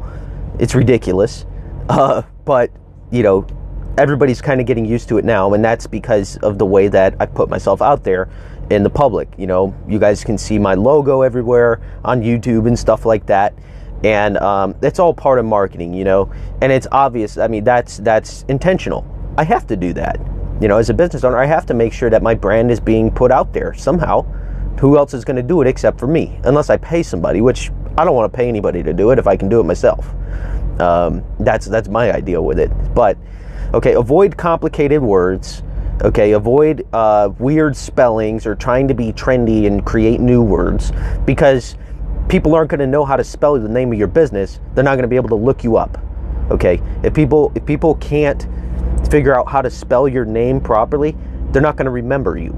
It's 0.58 0.76
ridiculous. 0.76 1.46
Uh, 1.88 2.24
but 2.46 2.72
you 3.12 3.24
know 3.24 3.46
everybody's 3.98 4.42
kind 4.42 4.62
of 4.62 4.68
getting 4.68 4.86
used 4.86 5.10
to 5.10 5.18
it 5.18 5.26
now 5.26 5.54
and 5.54 5.66
that's 5.66 5.86
because 5.86 6.38
of 6.38 6.58
the 6.58 6.66
way 6.66 6.88
that 6.88 7.16
i 7.20 7.26
put 7.26 7.50
myself 7.50 7.82
out 7.82 8.04
there 8.04 8.30
in 8.70 8.84
the 8.84 8.90
public. 8.90 9.30
You 9.38 9.48
know 9.48 9.76
you 9.88 10.00
guys 10.00 10.24
can 10.24 10.38
see 10.38 10.58
my 10.58 10.74
logo 10.74 11.22
everywhere 11.22 11.82
on 12.04 12.22
youtube 12.22 12.68
and 12.68 12.78
stuff 12.78 13.06
like 13.06 13.26
that. 13.28 13.54
And 14.02 14.38
um, 14.38 14.76
it's 14.82 14.98
all 14.98 15.14
part 15.14 15.40
of 15.40 15.46
marketing 15.46 15.94
you 15.94 16.04
know? 16.04 16.32
And 16.62 16.72
it's 16.72 16.88
obvious 16.92 17.38
i 17.38 17.48
mean 17.48 17.64
that's 17.64 17.98
that's 17.98 18.44
intentional. 18.44 19.06
I 19.38 19.44
have 19.44 19.68
to 19.68 19.76
do 19.76 19.94
that 19.94 20.20
you 20.62 20.68
know, 20.68 20.78
as 20.78 20.90
a 20.90 20.94
business 20.94 21.24
owner, 21.24 21.38
I 21.38 21.46
have 21.46 21.66
to 21.68 21.74
make 21.74 21.94
sure 21.94 22.10
that 22.10 22.22
my 22.22 22.36
brand 22.36 22.72
is 22.72 22.80
being 22.80 23.12
put 23.12 23.32
out 23.32 23.54
there 23.54 23.74
somehow. 23.74 24.24
Who 24.80 24.98
else 24.98 25.14
is 25.14 25.26
going 25.26 25.38
to 25.38 25.44
do 25.44 25.62
it 25.62 25.68
except 25.68 26.00
for 26.00 26.08
me? 26.08 26.40
Unless 26.44 26.70
I 26.70 26.78
pay 26.78 27.04
somebody, 27.04 27.42
which 27.42 27.72
I 27.98 28.06
don't 28.06 28.16
want 28.16 28.32
to 28.32 28.36
pay 28.36 28.48
anybody 28.48 28.82
to 28.84 28.94
do 28.94 29.12
it 29.12 29.20
if 29.20 29.28
I 29.28 29.36
can 29.36 29.50
do 29.50 29.60
it 29.60 29.64
myself. 29.64 30.08
Um, 30.80 31.24
that's 31.40 31.66
that's 31.66 31.90
my 31.90 32.14
idea 32.14 32.42
with 32.42 32.60
it. 32.60 32.72
But 32.94 33.18
okay, 33.74 33.94
avoid 33.94 34.38
complicated 34.38 35.02
words. 35.02 35.64
Okay, 36.02 36.32
avoid 36.32 36.88
uh, 36.94 37.32
weird 37.40 37.76
spellings 37.76 38.46
or 38.46 38.56
trying 38.56 38.88
to 38.88 38.94
be 38.94 39.12
trendy 39.12 39.68
and 39.68 39.86
create 39.86 40.22
new 40.22 40.42
words 40.42 40.94
because 41.26 41.76
people 42.30 42.56
aren't 42.56 42.70
going 42.70 42.80
to 42.80 42.88
know 42.88 43.04
how 43.04 43.18
to 43.18 43.24
spell 43.24 43.60
the 43.60 43.68
name 43.68 43.92
of 43.92 44.00
your 44.00 44.08
business. 44.08 44.62
They're 44.76 44.84
not 44.84 44.92
going 44.92 45.04
to 45.04 45.10
be 45.10 45.18
able 45.18 45.30
to 45.30 45.36
look 45.36 45.64
you 45.64 45.76
up. 45.76 45.98
Okay, 46.52 46.82
if 47.04 47.14
people 47.14 47.52
if 47.54 47.66
people 47.66 47.96
can't 47.96 48.48
figure 49.08 49.38
out 49.38 49.48
how 49.48 49.62
to 49.62 49.70
spell 49.70 50.08
your 50.08 50.26
name 50.26 50.60
properly, 50.60 51.16
they're 51.52 51.62
not 51.62 51.76
going 51.76 51.86
to 51.86 51.92
remember 51.92 52.38
you 52.38 52.52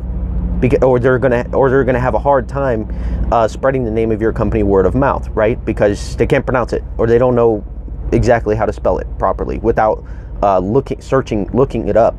because, 0.62 0.80
or 0.84 1.00
they're 1.00 1.20
gonna 1.20 1.46
or 1.54 1.70
they're 1.70 1.84
gonna 1.84 2.00
have 2.00 2.14
a 2.14 2.20
hard 2.20 2.48
time 2.48 2.88
uh, 3.34 3.48
spreading 3.48 3.84
the 3.84 3.92
name 3.92 4.12
of 4.12 4.22
your 4.22 4.32
company 4.32 4.64
word 4.64 4.86
of 4.86 4.96
mouth, 4.96 5.28
right? 5.30 5.64
Because 5.66 6.16
they 6.16 6.28
can't 6.28 6.46
pronounce 6.46 6.72
it 6.72 6.84
or 6.98 7.08
they 7.08 7.18
don't 7.18 7.36
know 7.36 7.66
exactly 8.14 8.56
how 8.56 8.66
to 8.66 8.72
spell 8.72 9.00
it 9.00 9.08
properly 9.18 9.58
without 9.58 10.06
uh, 10.44 10.60
looking, 10.60 11.02
searching, 11.02 11.50
looking 11.54 11.88
it 11.88 11.98
up, 11.98 12.16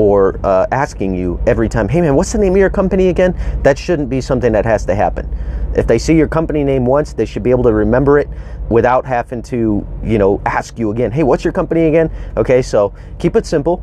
or 0.00 0.40
uh, 0.44 0.66
asking 0.72 1.14
you 1.14 1.38
every 1.46 1.68
time, 1.68 1.86
"Hey 1.86 2.00
man, 2.00 2.16
what's 2.16 2.32
the 2.32 2.38
name 2.38 2.52
of 2.52 2.58
your 2.58 2.70
company 2.70 3.08
again?" 3.08 3.34
That 3.62 3.78
shouldn't 3.78 4.08
be 4.08 4.22
something 4.22 4.50
that 4.52 4.64
has 4.64 4.86
to 4.86 4.94
happen. 4.94 5.28
If 5.76 5.86
they 5.86 5.98
see 5.98 6.16
your 6.16 6.26
company 6.26 6.64
name 6.64 6.86
once, 6.86 7.12
they 7.12 7.26
should 7.26 7.42
be 7.42 7.50
able 7.50 7.64
to 7.64 7.74
remember 7.74 8.18
it 8.18 8.26
without 8.70 9.04
having 9.04 9.42
to, 9.42 9.86
you 10.02 10.16
know, 10.16 10.40
ask 10.46 10.78
you 10.78 10.90
again, 10.90 11.10
"Hey, 11.10 11.22
what's 11.22 11.44
your 11.44 11.52
company 11.52 11.84
again?" 11.84 12.10
Okay, 12.38 12.62
so 12.62 12.94
keep 13.18 13.36
it 13.36 13.44
simple. 13.44 13.82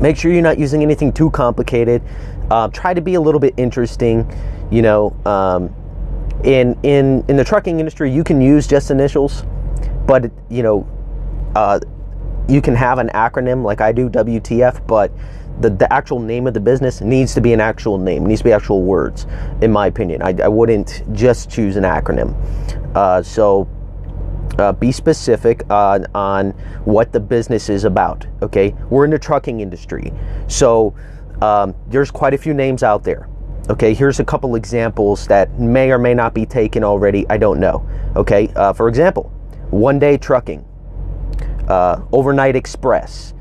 Make 0.00 0.16
sure 0.16 0.30
you're 0.30 0.40
not 0.40 0.58
using 0.58 0.82
anything 0.82 1.12
too 1.12 1.30
complicated. 1.30 2.00
Uh, 2.48 2.68
try 2.68 2.94
to 2.94 3.00
be 3.00 3.14
a 3.14 3.20
little 3.20 3.40
bit 3.40 3.54
interesting. 3.56 4.24
You 4.70 4.82
know, 4.82 5.16
um, 5.26 5.74
in 6.44 6.78
in 6.84 7.24
in 7.26 7.36
the 7.36 7.44
trucking 7.44 7.80
industry, 7.80 8.08
you 8.08 8.22
can 8.22 8.40
use 8.40 8.68
just 8.68 8.92
initials, 8.92 9.42
but 10.06 10.30
you 10.48 10.62
know, 10.62 10.86
uh, 11.56 11.80
you 12.48 12.62
can 12.62 12.74
have 12.74 12.98
an 12.98 13.10
acronym 13.10 13.62
like 13.62 13.80
I 13.80 13.92
do, 13.92 14.08
WTF, 14.08 14.86
but 14.86 15.12
the, 15.60 15.70
the 15.70 15.92
actual 15.92 16.20
name 16.20 16.46
of 16.46 16.54
the 16.54 16.60
business 16.60 17.00
needs 17.00 17.34
to 17.34 17.40
be 17.40 17.52
an 17.52 17.60
actual 17.60 17.98
name, 17.98 18.24
needs 18.24 18.40
to 18.40 18.44
be 18.44 18.52
actual 18.52 18.82
words, 18.82 19.26
in 19.60 19.70
my 19.70 19.86
opinion. 19.86 20.22
I, 20.22 20.34
I 20.42 20.48
wouldn't 20.48 21.02
just 21.12 21.50
choose 21.50 21.76
an 21.76 21.84
acronym. 21.84 22.34
Uh, 22.94 23.22
so 23.22 23.68
uh, 24.58 24.72
be 24.72 24.90
specific 24.92 25.68
on, 25.70 26.06
on 26.14 26.50
what 26.84 27.12
the 27.12 27.20
business 27.20 27.68
is 27.68 27.84
about. 27.84 28.26
Okay, 28.42 28.74
we're 28.88 29.04
in 29.04 29.10
the 29.10 29.18
trucking 29.18 29.60
industry, 29.60 30.12
so 30.46 30.94
um, 31.42 31.74
there's 31.88 32.10
quite 32.10 32.34
a 32.34 32.38
few 32.38 32.54
names 32.54 32.82
out 32.82 33.04
there. 33.04 33.28
Okay, 33.70 33.92
here's 33.92 34.18
a 34.18 34.24
couple 34.24 34.54
examples 34.54 35.26
that 35.26 35.60
may 35.60 35.90
or 35.90 35.98
may 35.98 36.14
not 36.14 36.32
be 36.32 36.46
taken 36.46 36.82
already. 36.82 37.28
I 37.28 37.36
don't 37.36 37.60
know. 37.60 37.86
Okay, 38.16 38.50
uh, 38.56 38.72
for 38.72 38.88
example, 38.88 39.24
one 39.70 39.98
day 39.98 40.16
trucking, 40.16 40.64
uh, 41.68 42.02
overnight 42.12 42.56
express, 42.56 43.34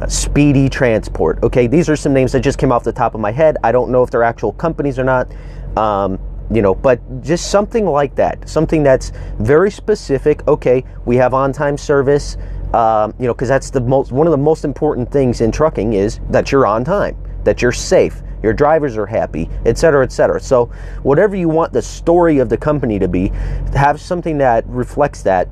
uh, 0.00 0.06
speedy 0.06 0.68
transport. 0.68 1.42
Okay, 1.42 1.66
these 1.66 1.88
are 1.88 1.96
some 1.96 2.12
names 2.12 2.32
that 2.32 2.40
just 2.40 2.58
came 2.58 2.72
off 2.72 2.84
the 2.84 2.92
top 2.92 3.14
of 3.14 3.20
my 3.20 3.30
head. 3.30 3.56
I 3.62 3.72
don't 3.72 3.90
know 3.90 4.02
if 4.02 4.10
they're 4.10 4.22
actual 4.22 4.52
companies 4.52 4.98
or 4.98 5.04
not. 5.04 5.32
Um, 5.76 6.18
you 6.50 6.60
know, 6.60 6.74
but 6.74 7.00
just 7.22 7.50
something 7.50 7.86
like 7.86 8.14
that, 8.16 8.48
something 8.48 8.82
that's 8.82 9.12
very 9.38 9.70
specific. 9.70 10.46
Okay, 10.46 10.84
we 11.06 11.16
have 11.16 11.32
on-time 11.32 11.78
service. 11.78 12.36
Um, 12.74 13.14
you 13.20 13.26
know, 13.26 13.34
because 13.34 13.48
that's 13.48 13.70
the 13.70 13.80
most 13.80 14.10
one 14.10 14.26
of 14.26 14.32
the 14.32 14.36
most 14.36 14.64
important 14.64 15.10
things 15.10 15.40
in 15.40 15.52
trucking 15.52 15.92
is 15.92 16.18
that 16.30 16.50
you're 16.50 16.66
on 16.66 16.84
time, 16.84 17.16
that 17.44 17.62
you're 17.62 17.70
safe, 17.72 18.20
your 18.42 18.52
drivers 18.52 18.96
are 18.96 19.06
happy, 19.06 19.48
et 19.64 19.78
cetera, 19.78 20.04
et 20.04 20.10
cetera. 20.10 20.40
So, 20.40 20.66
whatever 21.02 21.36
you 21.36 21.48
want 21.48 21.72
the 21.72 21.80
story 21.80 22.38
of 22.38 22.48
the 22.48 22.56
company 22.56 22.98
to 22.98 23.06
be, 23.06 23.28
have 23.74 24.00
something 24.00 24.38
that 24.38 24.66
reflects 24.66 25.22
that 25.22 25.48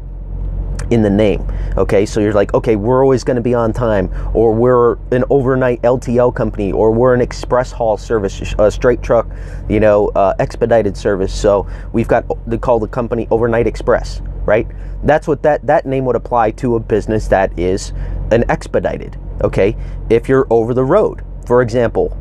in 0.92 1.02
the 1.02 1.10
name. 1.10 1.50
Okay, 1.78 2.04
so 2.04 2.20
you're 2.20 2.34
like, 2.34 2.52
okay, 2.52 2.76
we're 2.76 3.02
always 3.02 3.24
going 3.24 3.36
to 3.36 3.42
be 3.42 3.54
on 3.54 3.72
time, 3.72 4.12
or 4.34 4.52
we're 4.52 4.98
an 5.10 5.24
overnight 5.30 5.80
LTL 5.82 6.34
company, 6.34 6.70
or 6.70 6.92
we're 6.92 7.14
an 7.14 7.22
express 7.22 7.72
haul 7.72 7.96
service, 7.96 8.54
a 8.58 8.70
straight 8.70 9.02
truck, 9.02 9.26
you 9.70 9.80
know, 9.80 10.08
uh, 10.08 10.34
expedited 10.38 10.96
service. 10.96 11.32
So 11.32 11.66
we've 11.92 12.08
got 12.08 12.24
they 12.46 12.58
call 12.58 12.78
the 12.78 12.88
company 12.88 13.26
Overnight 13.30 13.66
Express, 13.66 14.20
right? 14.44 14.68
That's 15.04 15.26
what 15.26 15.42
that 15.42 15.66
that 15.66 15.86
name 15.86 16.04
would 16.04 16.16
apply 16.16 16.50
to 16.52 16.76
a 16.76 16.80
business 16.80 17.26
that 17.28 17.58
is 17.58 17.92
an 18.30 18.44
expedited. 18.50 19.18
Okay, 19.42 19.74
if 20.10 20.28
you're 20.28 20.46
over 20.50 20.74
the 20.74 20.84
road, 20.84 21.24
for 21.46 21.62
example, 21.62 22.16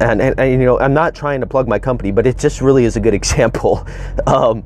and, 0.00 0.20
and, 0.20 0.40
and, 0.40 0.50
you 0.50 0.66
know 0.66 0.76
i'm 0.80 0.92
not 0.92 1.14
trying 1.14 1.40
to 1.40 1.46
plug 1.46 1.68
my 1.68 1.78
company 1.78 2.10
but 2.10 2.26
it 2.26 2.36
just 2.36 2.60
really 2.60 2.84
is 2.84 2.96
a 2.96 3.00
good 3.00 3.14
example 3.22 3.86
um, 4.26 4.64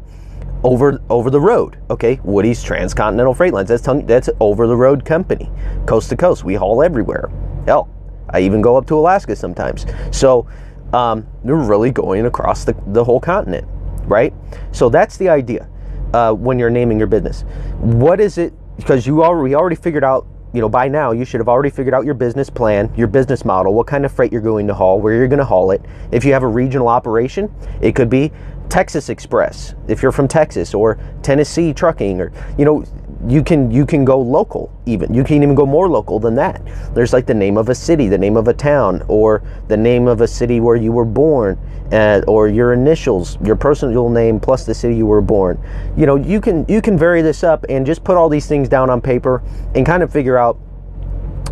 over 0.64 1.00
over 1.08 1.30
the 1.30 1.40
road. 1.40 1.78
Okay, 1.90 2.20
Woody's 2.24 2.62
Transcontinental 2.62 3.34
Freight 3.34 3.52
Lines. 3.52 3.68
That's 3.68 3.82
telling, 3.82 4.06
that's 4.06 4.28
over 4.40 4.66
the 4.66 4.76
road 4.76 5.04
company, 5.04 5.50
coast 5.86 6.10
to 6.10 6.16
coast. 6.16 6.44
We 6.44 6.54
haul 6.54 6.82
everywhere. 6.82 7.30
Hell, 7.66 7.88
I 8.30 8.40
even 8.40 8.60
go 8.60 8.76
up 8.76 8.86
to 8.88 8.94
Alaska 8.98 9.36
sometimes. 9.36 9.86
So 10.10 10.48
um, 10.92 11.26
they're 11.44 11.56
really 11.56 11.90
going 11.90 12.26
across 12.26 12.64
the, 12.64 12.74
the 12.88 13.04
whole 13.04 13.20
continent, 13.20 13.66
right? 14.04 14.32
So 14.72 14.88
that's 14.88 15.16
the 15.16 15.28
idea 15.28 15.68
uh, 16.14 16.32
when 16.32 16.58
you're 16.58 16.70
naming 16.70 16.98
your 16.98 17.06
business. 17.06 17.42
What 17.78 18.20
is 18.20 18.38
it? 18.38 18.52
Because 18.76 19.06
you 19.06 19.22
already 19.22 19.54
already 19.54 19.76
figured 19.76 20.04
out. 20.04 20.26
You 20.54 20.62
know, 20.62 20.68
by 20.68 20.88
now 20.88 21.12
you 21.12 21.26
should 21.26 21.40
have 21.40 21.48
already 21.48 21.68
figured 21.68 21.92
out 21.92 22.06
your 22.06 22.14
business 22.14 22.48
plan, 22.48 22.90
your 22.96 23.06
business 23.06 23.44
model, 23.44 23.74
what 23.74 23.86
kind 23.86 24.06
of 24.06 24.12
freight 24.12 24.32
you're 24.32 24.40
going 24.40 24.66
to 24.66 24.72
haul, 24.72 24.98
where 24.98 25.14
you're 25.14 25.28
going 25.28 25.38
to 25.38 25.44
haul 25.44 25.72
it. 25.72 25.82
If 26.10 26.24
you 26.24 26.32
have 26.32 26.42
a 26.42 26.48
regional 26.48 26.88
operation, 26.88 27.54
it 27.82 27.94
could 27.94 28.08
be 28.08 28.32
Texas 28.68 29.08
Express 29.08 29.74
if 29.88 30.02
you're 30.02 30.12
from 30.12 30.28
Texas 30.28 30.74
or 30.74 30.98
Tennessee 31.22 31.72
Trucking 31.72 32.20
or 32.20 32.32
you 32.58 32.64
know 32.64 32.84
you 33.26 33.42
can 33.42 33.70
you 33.70 33.84
can 33.84 34.04
go 34.04 34.20
local 34.20 34.72
even. 34.86 35.12
You 35.12 35.24
can 35.24 35.42
even 35.42 35.54
go 35.54 35.66
more 35.66 35.88
local 35.88 36.20
than 36.20 36.34
that. 36.36 36.62
There's 36.94 37.12
like 37.12 37.26
the 37.26 37.34
name 37.34 37.56
of 37.56 37.68
a 37.68 37.74
city 37.74 38.08
the 38.08 38.18
name 38.18 38.36
of 38.36 38.48
a 38.48 38.54
town 38.54 39.02
or 39.08 39.42
the 39.68 39.76
name 39.76 40.06
of 40.06 40.20
a 40.20 40.28
city 40.28 40.60
where 40.60 40.76
you 40.76 40.92
were 40.92 41.04
born 41.04 41.58
uh, 41.92 42.22
or 42.28 42.48
your 42.48 42.72
initials 42.72 43.38
your 43.42 43.56
personal 43.56 44.08
name 44.08 44.38
plus 44.38 44.64
the 44.64 44.74
city 44.74 44.96
you 44.96 45.06
were 45.06 45.20
born. 45.20 45.58
You 45.96 46.06
know 46.06 46.16
you 46.16 46.40
can 46.40 46.64
you 46.68 46.80
can 46.80 46.96
vary 46.96 47.22
this 47.22 47.42
up 47.42 47.64
and 47.68 47.84
just 47.84 48.04
put 48.04 48.16
all 48.16 48.28
these 48.28 48.46
things 48.46 48.68
down 48.68 48.90
on 48.90 49.00
paper 49.00 49.42
and 49.74 49.84
kind 49.84 50.02
of 50.02 50.12
figure 50.12 50.38
out 50.38 50.58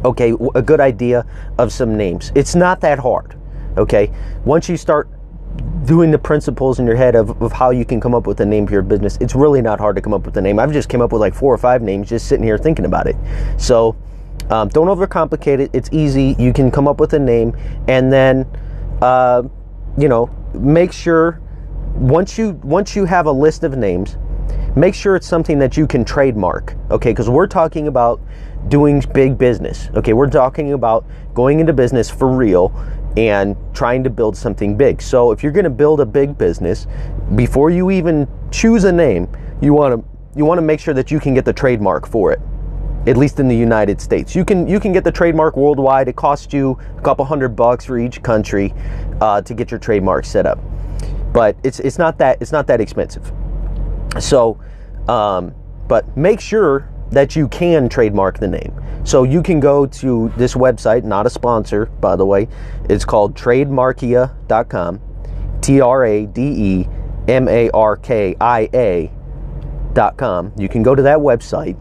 okay 0.04 0.35
a 0.54 0.62
good 0.62 0.80
idea 0.80 1.26
of 1.58 1.73
some 1.73 1.96
names. 1.96 2.30
It's 2.35 2.54
not 2.54 2.80
that 2.82 2.99
hard 2.99 3.37
okay? 3.76 4.11
Once 4.44 4.68
you 4.68 4.76
start 4.76 5.08
doing 5.84 6.10
the 6.10 6.18
principles 6.18 6.78
in 6.78 6.86
your 6.86 6.96
head 6.96 7.14
of, 7.14 7.40
of 7.40 7.52
how 7.52 7.70
you 7.70 7.84
can 7.84 8.00
come 8.00 8.14
up 8.14 8.26
with 8.26 8.40
a 8.40 8.46
name 8.46 8.66
for 8.66 8.72
your 8.72 8.82
business, 8.82 9.16
it's 9.20 9.34
really 9.34 9.62
not 9.62 9.78
hard 9.78 9.96
to 9.96 10.02
come 10.02 10.12
up 10.12 10.26
with 10.26 10.36
a 10.36 10.40
name. 10.40 10.58
I've 10.58 10.72
just 10.72 10.88
came 10.88 11.00
up 11.00 11.12
with 11.12 11.20
like 11.20 11.34
four 11.34 11.54
or 11.54 11.58
five 11.58 11.82
names 11.82 12.08
just 12.08 12.26
sitting 12.28 12.44
here 12.44 12.58
thinking 12.58 12.84
about 12.84 13.06
it. 13.06 13.16
So 13.56 13.96
um, 14.50 14.68
don't 14.68 14.88
overcomplicate 14.88 15.60
it. 15.60 15.70
It's 15.72 15.88
easy. 15.92 16.34
You 16.38 16.52
can 16.52 16.70
come 16.70 16.88
up 16.88 17.00
with 17.00 17.12
a 17.14 17.18
name 17.18 17.56
and 17.88 18.12
then, 18.12 18.46
uh, 19.00 19.44
you 19.96 20.08
know, 20.08 20.30
make 20.54 20.92
sure 20.92 21.40
once 21.94 22.36
you 22.36 22.50
once 22.62 22.94
you 22.94 23.04
have 23.06 23.26
a 23.26 23.32
list 23.32 23.64
of 23.64 23.76
names, 23.76 24.16
make 24.76 24.94
sure 24.94 25.16
it's 25.16 25.26
something 25.26 25.58
that 25.58 25.76
you 25.76 25.86
can 25.86 26.04
trademark. 26.04 26.75
Okay, 26.90 27.10
because 27.10 27.30
we're 27.30 27.46
talking 27.46 27.88
about 27.88 28.20
doing 28.68 29.02
big 29.14 29.38
business. 29.38 29.88
Okay, 29.94 30.12
we're 30.12 30.30
talking 30.30 30.72
about 30.72 31.06
going 31.34 31.60
into 31.60 31.72
business 31.72 32.10
for 32.10 32.28
real 32.28 32.68
and 33.16 33.56
trying 33.73 34.04
to 34.04 34.11
build 34.11 34.37
something 34.37 34.76
big. 34.76 35.00
So 35.00 35.32
if 35.32 35.42
you're 35.42 35.52
going 35.52 35.64
to 35.64 35.70
build 35.70 36.00
a 36.00 36.06
big 36.06 36.37
business, 36.37 36.87
before 37.35 37.70
you 37.70 37.90
even 37.90 38.28
choose 38.50 38.85
a 38.85 38.92
name, 38.92 39.28
you 39.61 39.73
want 39.73 39.94
to 39.94 40.16
you 40.38 40.44
want 40.44 40.58
to 40.58 40.62
make 40.62 40.80
sure 40.80 40.92
that 40.92 41.11
you 41.11 41.18
can 41.18 41.32
get 41.32 41.46
the 41.46 41.52
trademark 41.52 42.06
for 42.06 42.30
it. 42.30 42.40
At 43.06 43.16
least 43.16 43.40
in 43.40 43.49
the 43.49 43.56
United 43.56 44.00
States, 44.00 44.35
you 44.35 44.44
can 44.44 44.66
you 44.66 44.78
can 44.80 44.92
get 44.92 45.04
the 45.04 45.12
trademark 45.12 45.56
worldwide. 45.56 46.08
It 46.08 46.16
costs 46.16 46.52
you 46.52 46.78
a 46.99 47.00
couple 47.02 47.25
hundred 47.25 47.50
bucks 47.50 47.85
for 47.87 47.99
each 47.99 48.23
country 48.23 48.75
uh, 49.20 49.40
to 49.42 49.54
get 49.54 49.70
your 49.70 49.80
trademark 49.80 50.25
set 50.25 50.44
up, 50.44 50.58
but 51.32 51.56
it's 51.62 51.80
it's 51.80 51.99
not 51.99 52.18
that 52.18 52.42
it's 52.42 52.52
not 52.52 52.66
that 52.66 52.80
expensive. 52.80 53.32
So, 54.18 54.61
um, 55.08 55.54
but 55.88 56.16
make 56.16 56.40
sure 56.40 56.88
that 57.10 57.36
you 57.36 57.48
can 57.48 57.88
trademark 57.88 58.38
the 58.38 58.48
name. 58.48 58.72
So 59.04 59.22
you 59.22 59.42
can 59.42 59.60
go 59.60 59.86
to 59.86 60.32
this 60.36 60.54
website, 60.54 61.04
not 61.04 61.26
a 61.26 61.30
sponsor, 61.30 61.86
by 61.86 62.16
the 62.16 62.26
way. 62.26 62.48
It's 62.88 63.04
called 63.04 63.34
trademarkia.com. 63.34 65.00
T 65.60 65.80
R 65.80 66.04
A 66.04 66.26
D 66.26 66.42
E 66.42 66.88
M 67.28 67.48
A 67.48 67.70
R 67.70 67.96
K 67.96 68.36
I 68.40 68.68
A.com. 68.75 70.52
You 70.56 70.68
can 70.68 70.82
go 70.82 70.94
to 70.94 71.02
that 71.02 71.18
website 71.18 71.76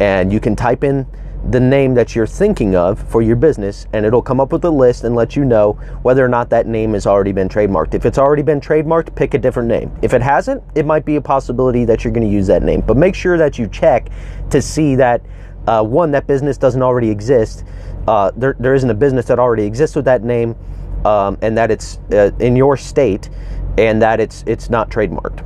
and 0.00 0.32
you 0.32 0.40
can 0.40 0.54
type 0.56 0.84
in 0.84 1.06
the 1.50 1.60
name 1.60 1.94
that 1.94 2.14
you're 2.14 2.26
thinking 2.26 2.74
of 2.74 2.98
for 3.08 3.22
your 3.22 3.36
business, 3.36 3.86
and 3.92 4.04
it'll 4.04 4.22
come 4.22 4.40
up 4.40 4.52
with 4.52 4.64
a 4.64 4.70
list 4.70 5.04
and 5.04 5.14
let 5.14 5.36
you 5.36 5.44
know 5.44 5.72
whether 6.02 6.24
or 6.24 6.28
not 6.28 6.50
that 6.50 6.66
name 6.66 6.94
has 6.94 7.06
already 7.06 7.32
been 7.32 7.48
trademarked. 7.48 7.94
If 7.94 8.04
it's 8.04 8.18
already 8.18 8.42
been 8.42 8.60
trademarked, 8.60 9.14
pick 9.14 9.34
a 9.34 9.38
different 9.38 9.68
name. 9.68 9.96
If 10.02 10.12
it 10.12 10.22
hasn't, 10.22 10.62
it 10.74 10.84
might 10.84 11.04
be 11.04 11.16
a 11.16 11.20
possibility 11.20 11.84
that 11.84 12.02
you're 12.02 12.12
going 12.12 12.26
to 12.26 12.32
use 12.32 12.46
that 12.48 12.62
name. 12.62 12.80
But 12.80 12.96
make 12.96 13.14
sure 13.14 13.38
that 13.38 13.58
you 13.58 13.68
check 13.68 14.08
to 14.50 14.60
see 14.60 14.96
that 14.96 15.22
uh, 15.66 15.82
one, 15.82 16.10
that 16.12 16.26
business 16.26 16.58
doesn't 16.58 16.82
already 16.82 17.10
exist. 17.10 17.64
Uh, 18.08 18.30
there, 18.36 18.56
there 18.58 18.74
isn't 18.74 18.90
a 18.90 18.94
business 18.94 19.26
that 19.26 19.38
already 19.38 19.64
exists 19.64 19.94
with 19.94 20.04
that 20.04 20.24
name, 20.24 20.56
um, 21.04 21.38
and 21.42 21.56
that 21.56 21.70
it's 21.70 21.98
uh, 22.12 22.30
in 22.40 22.56
your 22.56 22.76
state 22.76 23.30
and 23.78 24.00
that 24.00 24.20
it's 24.20 24.42
it's 24.46 24.70
not 24.70 24.90
trademarked. 24.90 25.42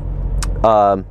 Um, 0.65 1.05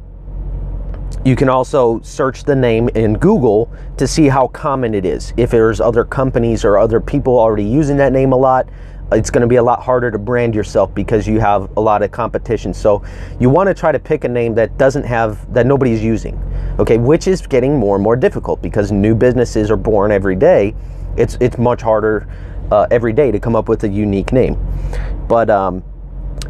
you 1.25 1.35
can 1.35 1.49
also 1.49 1.99
search 2.01 2.43
the 2.43 2.55
name 2.55 2.89
in 2.89 3.13
Google 3.17 3.71
to 3.97 4.07
see 4.07 4.27
how 4.27 4.47
common 4.47 4.93
it 4.93 5.05
is. 5.05 5.33
If 5.37 5.51
there's 5.51 5.81
other 5.81 6.05
companies 6.05 6.63
or 6.63 6.77
other 6.77 7.01
people 7.01 7.37
already 7.37 7.65
using 7.65 7.97
that 7.97 8.13
name 8.13 8.31
a 8.31 8.37
lot, 8.37 8.69
it's 9.11 9.29
going 9.29 9.41
to 9.41 9.47
be 9.47 9.55
a 9.55 9.63
lot 9.63 9.81
harder 9.81 10.11
to 10.11 10.19
brand 10.19 10.53
yourself 10.53 10.93
because 10.93 11.27
you 11.27 11.39
have 11.39 11.75
a 11.77 11.81
lot 11.81 12.03
of 12.03 12.11
competition. 12.11 12.73
So 12.73 13.03
you 13.39 13.49
want 13.49 13.67
to 13.67 13.73
try 13.73 13.91
to 13.91 13.99
pick 13.99 14.23
a 14.23 14.27
name 14.29 14.53
that 14.55 14.77
doesn't 14.77 15.03
have 15.03 15.51
that 15.53 15.65
nobody's 15.65 16.03
using. 16.03 16.39
Okay, 16.79 16.97
which 16.97 17.27
is 17.27 17.45
getting 17.45 17.77
more 17.77 17.95
and 17.95 18.03
more 18.03 18.15
difficult 18.15 18.61
because 18.61 18.91
new 18.91 19.15
businesses 19.15 19.71
are 19.71 19.77
born 19.77 20.11
every 20.11 20.35
day. 20.35 20.75
It's 21.17 21.37
it's 21.41 21.57
much 21.57 21.81
harder 21.81 22.27
uh, 22.71 22.87
every 22.91 23.13
day 23.13 23.31
to 23.31 23.39
come 23.39 23.55
up 23.55 23.67
with 23.67 23.83
a 23.83 23.89
unique 23.89 24.31
name. 24.31 24.57
But 25.27 25.49
um, 25.49 25.83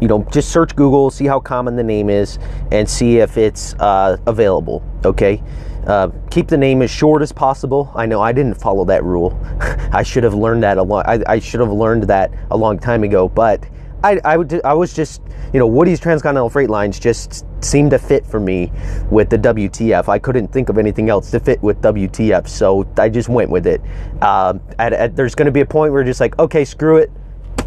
you 0.00 0.08
know, 0.08 0.26
just 0.30 0.50
search 0.50 0.74
Google, 0.76 1.10
see 1.10 1.26
how 1.26 1.40
common 1.40 1.76
the 1.76 1.82
name 1.82 2.10
is, 2.10 2.38
and 2.72 2.88
see 2.88 3.18
if 3.18 3.36
it's 3.36 3.74
uh, 3.74 4.16
available. 4.26 4.82
Okay. 5.04 5.42
Uh, 5.86 6.10
keep 6.30 6.46
the 6.46 6.58
name 6.58 6.82
as 6.82 6.90
short 6.90 7.22
as 7.22 7.32
possible. 7.32 7.90
I 7.94 8.06
know 8.06 8.20
I 8.20 8.32
didn't 8.32 8.54
follow 8.54 8.84
that 8.86 9.02
rule. 9.02 9.38
I 9.92 10.02
should 10.02 10.24
have 10.24 10.34
learned 10.34 10.62
that 10.62 10.78
a 10.78 10.82
long. 10.82 11.02
I, 11.06 11.22
I, 11.26 11.38
should 11.38 11.60
have 11.60 11.72
learned 11.72 12.04
that 12.04 12.30
a 12.50 12.56
long 12.56 12.78
time 12.78 13.02
ago. 13.02 13.28
But 13.28 13.66
I, 14.04 14.20
I, 14.24 14.36
would, 14.36 14.60
I 14.64 14.74
was 14.74 14.92
just, 14.92 15.22
you 15.52 15.58
know, 15.58 15.66
Woody's 15.66 15.98
Transcontinental 15.98 16.50
Freight 16.50 16.70
Lines 16.70 16.98
just 16.98 17.46
seemed 17.62 17.90
to 17.90 17.98
fit 17.98 18.26
for 18.26 18.40
me 18.40 18.70
with 19.10 19.30
the 19.30 19.38
WTF. 19.38 20.08
I 20.08 20.18
couldn't 20.18 20.48
think 20.48 20.68
of 20.68 20.78
anything 20.78 21.08
else 21.08 21.30
to 21.30 21.40
fit 21.40 21.62
with 21.62 21.80
WTF, 21.80 22.46
so 22.46 22.86
I 22.96 23.08
just 23.08 23.28
went 23.28 23.50
with 23.50 23.66
it. 23.66 23.80
Uh, 24.20 24.58
at, 24.78 24.92
at, 24.92 25.16
there's 25.16 25.34
going 25.34 25.46
to 25.46 25.52
be 25.52 25.60
a 25.60 25.66
point 25.66 25.92
where 25.92 26.04
just 26.04 26.20
like, 26.20 26.38
okay, 26.38 26.64
screw 26.64 26.96
it, 26.96 27.10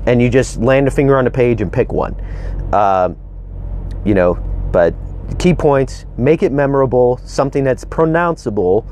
and 0.05 0.21
you 0.21 0.29
just 0.29 0.57
land 0.59 0.87
a 0.87 0.91
finger 0.91 1.17
on 1.17 1.25
the 1.25 1.31
page 1.31 1.61
and 1.61 1.71
pick 1.71 1.91
one. 1.91 2.13
Uh, 2.73 3.13
you 4.05 4.13
know, 4.13 4.35
but 4.71 4.93
key 5.39 5.53
points 5.53 6.05
make 6.17 6.43
it 6.43 6.51
memorable, 6.51 7.17
something 7.23 7.63
that's 7.63 7.85
pronounceable, 7.85 8.85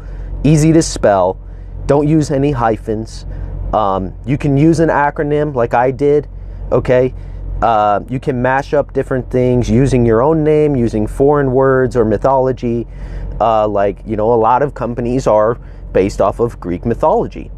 easy 0.44 0.72
to 0.74 0.82
spell. 0.82 1.38
Don't 1.86 2.08
use 2.08 2.32
any 2.32 2.51
hyphens. 2.51 3.25
Um, 3.74 4.13
you 4.25 4.38
can 4.38 4.58
use 4.58 4.80
an 4.80 4.89
acronym 4.89 5.56
like 5.56 5.74
I 5.74 5.91
did, 5.91 6.27
okay? 6.72 7.13
Uh, 7.62 8.01
you 8.10 8.20
can 8.20 8.41
mash 8.41 8.74
up 8.74 8.91
different 8.94 9.30
things 9.30 9.70
using 9.70 10.06
your 10.06 10.22
own 10.22 10.44
name, 10.44 10.75
using 10.75 11.06
foreign 11.06 11.51
words 11.51 11.96
or 11.96 12.03
mythology. 12.03 12.88
Uh, 13.39 13.68
like, 13.68 14.00
you 14.06 14.15
know, 14.15 14.34
a 14.34 14.36
lot 14.36 14.62
of 14.62 14.74
companies 14.74 15.27
are 15.27 15.56
based 15.94 16.22
off 16.22 16.39
of 16.39 16.60
Greek 16.60 16.86
mythology, 16.86 17.51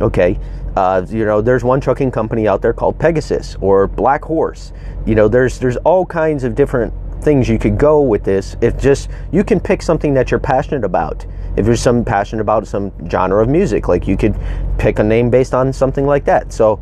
okay? 0.00 0.38
Uh, 0.76 1.04
you 1.08 1.24
know, 1.24 1.40
there's 1.40 1.64
one 1.64 1.80
trucking 1.80 2.10
company 2.10 2.46
out 2.46 2.62
there 2.62 2.72
called 2.72 2.98
Pegasus 2.98 3.56
or 3.60 3.86
Black 3.88 4.22
Horse. 4.22 4.72
You 5.04 5.14
know, 5.14 5.28
there's 5.28 5.58
there's 5.58 5.76
all 5.78 6.06
kinds 6.06 6.44
of 6.44 6.54
different 6.54 6.92
things 7.22 7.48
you 7.48 7.58
could 7.58 7.76
go 7.76 8.00
with 8.00 8.24
this. 8.24 8.56
If 8.60 8.78
just 8.78 9.10
you 9.32 9.44
can 9.44 9.60
pick 9.60 9.82
something 9.82 10.14
that 10.14 10.30
you're 10.30 10.40
passionate 10.40 10.84
about. 10.84 11.26
If 11.56 11.66
you're 11.66 11.76
some 11.76 12.04
passionate 12.04 12.42
about 12.42 12.66
some 12.66 12.92
genre 13.08 13.42
of 13.42 13.48
music, 13.48 13.88
like 13.88 14.06
you 14.06 14.16
could 14.16 14.36
pick 14.78 15.00
a 15.00 15.04
name 15.04 15.28
based 15.30 15.54
on 15.54 15.72
something 15.72 16.06
like 16.06 16.24
that. 16.26 16.52
So 16.52 16.80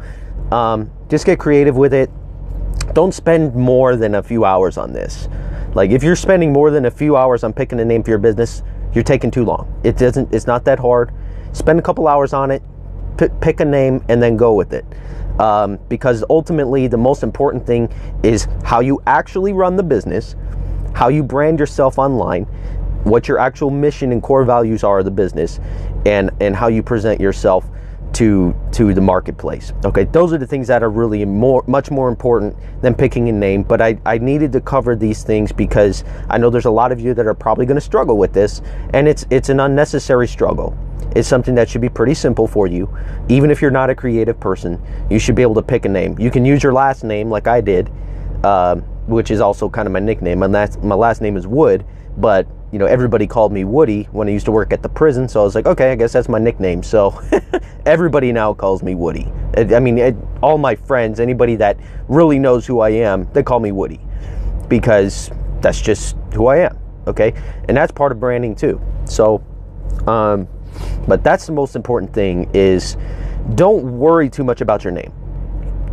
um, 0.53 0.91
just 1.09 1.25
get 1.25 1.39
creative 1.39 1.77
with 1.77 1.95
it. 1.95 2.11
Don't 2.93 3.13
spend 3.13 3.55
more 3.55 3.97
than 3.97 4.17
a 4.17 4.23
few 4.23 4.45
hours 4.45 4.77
on 4.77 4.93
this. 4.93 5.29
Like 5.75 5.91
if 5.91 6.03
you're 6.03 6.17
spending 6.17 6.53
more 6.53 6.71
than 6.71 6.85
a 6.85 6.91
few 6.91 7.17
hours 7.17 7.43
on 7.43 7.53
picking 7.53 7.81
a 7.81 7.85
name 7.85 8.03
for 8.03 8.11
your 8.11 8.19
business, 8.19 8.63
you're 8.93 9.05
taking 9.05 9.31
too 9.31 9.45
long. 9.45 9.73
It 9.83 9.97
doesn't. 9.97 10.33
It's 10.35 10.47
not 10.47 10.65
that 10.67 10.79
hard. 10.79 11.13
Spend 11.53 11.79
a 11.79 11.83
couple 11.83 12.07
hours 12.07 12.35
on 12.35 12.51
it 12.51 12.63
pick 13.19 13.61
a 13.61 13.65
name 13.65 14.05
and 14.09 14.23
then 14.23 14.37
go 14.37 14.55
with 14.55 14.73
it. 14.73 14.85
Um, 15.41 15.79
because 15.89 16.25
ultimately, 16.31 16.89
the 16.89 16.97
most 16.97 17.23
important 17.23 17.67
thing 17.67 17.89
is 18.23 18.49
how 18.65 18.81
you 18.81 19.01
actually 19.07 19.53
run 19.53 19.77
the 19.77 19.83
business, 19.83 20.35
how 20.95 21.09
you 21.09 21.23
brand 21.23 21.61
yourself 21.61 21.99
online, 21.99 22.45
what 23.05 23.29
your 23.29 23.39
actual 23.39 23.71
mission 23.71 24.11
and 24.11 24.23
core 24.23 24.45
values 24.45 24.83
are 24.83 24.99
of 24.99 25.05
the 25.05 25.11
business, 25.11 25.61
and 26.07 26.31
and 26.41 26.57
how 26.57 26.67
you 26.69 26.83
present 26.83 27.21
yourself 27.21 27.69
to 28.15 28.55
to 28.73 28.95
the 28.95 29.01
marketplace. 29.01 29.73
Okay, 29.85 30.05
those 30.05 30.33
are 30.33 30.39
the 30.39 30.47
things 30.47 30.67
that 30.69 30.83
are 30.83 30.91
really 30.91 31.25
more 31.25 31.63
much 31.67 31.91
more 31.91 32.09
important 32.09 32.57
than 32.83 32.95
picking 32.95 33.29
a 33.29 33.33
name. 33.33 33.63
But 33.63 33.81
I, 33.81 33.99
I 34.05 34.19
needed 34.19 34.53
to 34.53 34.61
cover 34.61 34.97
these 34.97 35.23
things 35.23 35.53
because 35.53 36.05
I 36.29 36.39
know 36.39 36.51
there's 36.51 36.65
a 36.65 36.71
lot 36.71 36.91
of 36.91 37.01
you 37.01 37.15
that 37.15 37.27
are 37.27 37.35
probably 37.35 37.67
going 37.67 37.77
to 37.77 37.81
struggle 37.81 38.19
with 38.19 38.33
this, 38.33 38.61
and 38.93 39.07
it's 39.07 39.27
it's 39.31 39.51
an 39.51 39.61
unnecessary 39.61 40.27
struggle. 40.27 40.77
It's 41.15 41.29
something 41.29 41.55
that 41.55 41.69
should 41.69 41.81
be 41.81 41.89
pretty 41.89 42.15
simple 42.15 42.47
for 42.47 42.67
you. 42.67 42.89
Even 43.29 43.51
if 43.51 43.63
you're 43.63 43.71
not 43.71 43.91
a 43.91 43.95
creative 43.95 44.39
person, 44.39 44.81
you 45.11 45.19
should 45.19 45.35
be 45.35 45.43
able 45.43 45.55
to 45.55 45.63
pick 45.63 45.85
a 45.85 45.89
name. 45.89 46.19
You 46.19 46.31
can 46.31 46.45
use 46.45 46.63
your 46.63 46.73
last 46.73 47.05
name 47.05 47.31
like 47.31 47.47
I 47.47 47.61
did, 47.61 47.91
uh, 48.45 48.77
which 49.07 49.31
is 49.31 49.41
also 49.41 49.69
kind 49.69 49.87
of 49.87 49.93
my 49.93 50.01
nickname. 50.01 50.39
My 50.39 50.47
last 50.47 50.83
my 50.83 50.95
last 50.95 51.21
name 51.21 51.37
is 51.37 51.47
Wood, 51.47 51.85
but 52.19 52.47
you 52.71 52.79
know, 52.79 52.87
everybody 52.87 53.27
called 53.27 53.53
me 53.53 53.65
Woody 53.65 54.05
when 54.13 54.29
I 54.29 54.31
used 54.31 54.45
to 54.45 54.53
work 54.53 54.73
at 54.73 54.83
the 54.83 54.89
prison. 54.89 55.29
So 55.29 55.41
I 55.41 55.45
was 55.45 55.55
like, 55.55 55.67
okay, 55.67 55.91
I 55.91 55.95
guess 55.95 56.13
that's 56.13 56.29
my 56.29 56.39
nickname. 56.39 56.83
So 56.83 57.19
everybody 57.87 58.31
now 58.31 58.53
calls 58.53 58.83
me 58.83 58.95
Woody. 58.95 59.33
I 59.57 59.81
mean, 59.81 59.97
it, 59.97 60.17
all 60.43 60.59
my 60.59 60.75
friends, 60.75 61.21
anybody 61.21 61.57
that 61.57 61.79
really 62.09 62.39
knows 62.39 62.67
who 62.67 62.81
I 62.81 62.91
am, 62.91 63.29
they 63.33 63.43
call 63.43 63.61
me 63.61 63.73
Woody 63.73 64.01
because 64.69 65.31
that's 65.61 65.81
just 65.81 66.17
who 66.35 66.47
I 66.47 66.59
am. 66.59 66.79
Okay. 67.07 67.33
And 67.69 67.77
that's 67.77 67.91
part 67.91 68.13
of 68.13 68.21
branding 68.21 68.55
too. 68.55 68.81
So, 69.07 69.43
um, 70.07 70.47
but 71.07 71.25
that's 71.25 71.47
the 71.47 71.53
most 71.53 71.77
important 71.77 72.13
thing 72.13 72.51
is 72.55 72.97
don't 73.55 73.99
worry 73.99 74.29
too 74.29 74.45
much 74.45 74.61
about 74.61 74.85
your 74.85 74.93
name. 74.93 75.13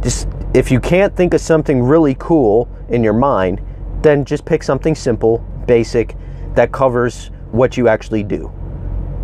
Just 0.02 0.28
if 0.54 0.72
you 0.72 0.80
can't 0.80 1.16
think 1.16 1.34
of 1.34 1.42
something 1.42 1.82
really 1.82 2.16
cool 2.20 2.70
in 2.90 3.04
your 3.04 3.14
mind, 3.14 3.62
then 4.02 4.24
just 4.26 4.46
pick 4.46 4.64
something 4.64 4.96
simple, 4.96 5.40
basic, 5.68 6.16
that 6.54 6.72
covers 6.72 7.32
what 7.52 7.78
you 7.78 7.88
actually 7.88 8.24
do. 8.24 8.52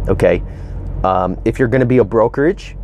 Okay. 0.07 0.43
Um, 1.03 1.39
if 1.45 1.59
you're 1.59 1.67
going 1.67 1.81
to 1.81 1.85
be 1.85 1.97
a 1.97 2.03
brokerage, 2.03 2.75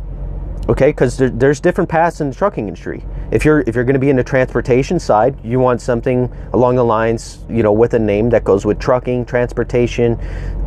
okay, 0.68 0.88
because 0.88 1.16
there, 1.16 1.30
there's 1.30 1.60
different 1.60 1.88
paths 1.88 2.20
in 2.20 2.30
the 2.30 2.34
trucking 2.34 2.68
industry. 2.68 3.04
If 3.30 3.44
you're 3.44 3.60
if 3.66 3.74
you're 3.74 3.84
going 3.84 3.94
to 3.94 4.00
be 4.00 4.10
in 4.10 4.16
the 4.16 4.24
transportation 4.24 4.98
side, 4.98 5.38
you 5.44 5.60
want 5.60 5.80
something 5.80 6.32
along 6.52 6.76
the 6.76 6.84
lines, 6.84 7.40
you 7.48 7.62
know, 7.62 7.72
with 7.72 7.94
a 7.94 7.98
name 7.98 8.30
that 8.30 8.44
goes 8.44 8.64
with 8.64 8.78
trucking, 8.78 9.26
transportation, 9.26 10.18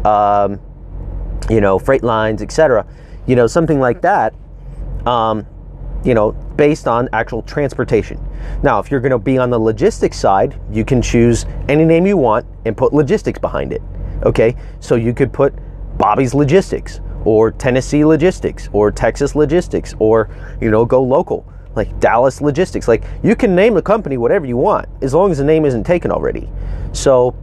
um, 0.05 0.59
you 1.51 1.59
know, 1.59 1.77
freight 1.77 2.03
lines, 2.03 2.41
etc. 2.41 2.85
You 3.27 3.35
know, 3.35 3.45
something 3.45 3.79
like 3.79 4.01
that. 4.01 4.33
Um, 5.05 5.45
you 6.03 6.15
know, 6.15 6.31
based 6.31 6.87
on 6.87 7.07
actual 7.13 7.43
transportation. 7.43 8.19
Now, 8.63 8.79
if 8.79 8.89
you're 8.89 9.01
going 9.01 9.11
to 9.11 9.19
be 9.19 9.37
on 9.37 9.51
the 9.51 9.59
logistics 9.59 10.17
side, 10.17 10.59
you 10.71 10.83
can 10.83 10.99
choose 10.99 11.45
any 11.69 11.85
name 11.85 12.07
you 12.07 12.17
want 12.17 12.47
and 12.65 12.75
put 12.75 12.91
logistics 12.91 13.37
behind 13.37 13.71
it. 13.71 13.83
Okay, 14.23 14.55
so 14.79 14.95
you 14.95 15.13
could 15.13 15.31
put 15.31 15.53
Bobby's 15.97 16.33
Logistics 16.33 17.01
or 17.23 17.51
Tennessee 17.51 18.03
Logistics 18.03 18.67
or 18.73 18.91
Texas 18.91 19.35
Logistics 19.35 19.93
or, 19.99 20.29
you 20.59 20.71
know, 20.71 20.85
go 20.85 21.03
local 21.03 21.45
like 21.75 21.99
Dallas 21.99 22.41
Logistics. 22.41 22.87
Like 22.87 23.03
you 23.23 23.35
can 23.35 23.55
name 23.55 23.75
the 23.75 23.81
company 23.81 24.17
whatever 24.17 24.45
you 24.45 24.57
want 24.57 24.87
as 25.03 25.13
long 25.13 25.31
as 25.31 25.37
the 25.37 25.43
name 25.43 25.65
isn't 25.65 25.83
taken 25.83 26.11
already. 26.11 26.49
So, 26.93 27.35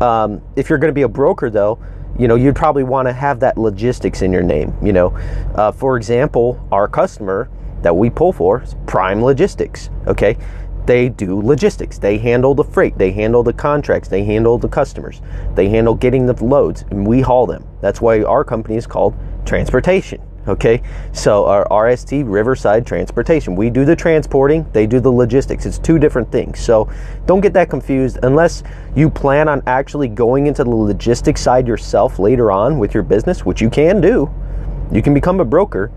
um, 0.00 0.42
if 0.56 0.68
you're 0.68 0.78
going 0.78 0.90
to 0.90 0.94
be 0.94 1.02
a 1.02 1.08
broker, 1.08 1.48
though, 1.50 1.78
you 2.18 2.28
know, 2.28 2.34
you'd 2.34 2.56
probably 2.56 2.84
want 2.84 3.08
to 3.08 3.12
have 3.12 3.40
that 3.40 3.56
logistics 3.58 4.22
in 4.22 4.32
your 4.32 4.42
name. 4.42 4.74
You 4.82 4.92
know, 4.92 5.08
uh, 5.54 5.72
for 5.72 5.96
example, 5.96 6.66
our 6.70 6.88
customer 6.88 7.48
that 7.82 7.94
we 7.94 8.10
pull 8.10 8.32
for 8.32 8.62
is 8.62 8.76
Prime 8.86 9.22
Logistics. 9.22 9.90
Okay, 10.06 10.36
they 10.86 11.08
do 11.08 11.40
logistics. 11.40 11.98
They 11.98 12.18
handle 12.18 12.54
the 12.54 12.64
freight. 12.64 12.98
They 12.98 13.12
handle 13.12 13.42
the 13.42 13.52
contracts. 13.52 14.08
They 14.08 14.24
handle 14.24 14.58
the 14.58 14.68
customers. 14.68 15.22
They 15.54 15.68
handle 15.68 15.94
getting 15.94 16.26
the 16.26 16.44
loads, 16.44 16.84
and 16.90 17.06
we 17.06 17.20
haul 17.20 17.46
them. 17.46 17.66
That's 17.80 18.00
why 18.00 18.22
our 18.22 18.44
company 18.44 18.76
is 18.76 18.86
called 18.86 19.14
Transportation. 19.44 20.20
Okay, 20.48 20.82
so 21.12 21.44
our 21.46 21.68
RST 21.68 22.24
Riverside 22.26 22.84
Transportation. 22.84 23.54
We 23.54 23.70
do 23.70 23.84
the 23.84 23.94
transporting, 23.94 24.66
they 24.72 24.88
do 24.88 24.98
the 24.98 25.10
logistics. 25.10 25.66
It's 25.66 25.78
two 25.78 26.00
different 26.00 26.32
things. 26.32 26.58
So 26.58 26.90
don't 27.26 27.40
get 27.40 27.52
that 27.52 27.70
confused 27.70 28.18
unless 28.24 28.64
you 28.96 29.08
plan 29.08 29.48
on 29.48 29.62
actually 29.68 30.08
going 30.08 30.48
into 30.48 30.64
the 30.64 30.70
logistics 30.70 31.40
side 31.40 31.68
yourself 31.68 32.18
later 32.18 32.50
on 32.50 32.80
with 32.80 32.92
your 32.92 33.04
business, 33.04 33.46
which 33.46 33.62
you 33.62 33.70
can 33.70 34.00
do. 34.00 34.28
You 34.90 35.00
can 35.00 35.14
become 35.14 35.38
a 35.38 35.44
broker, 35.44 35.92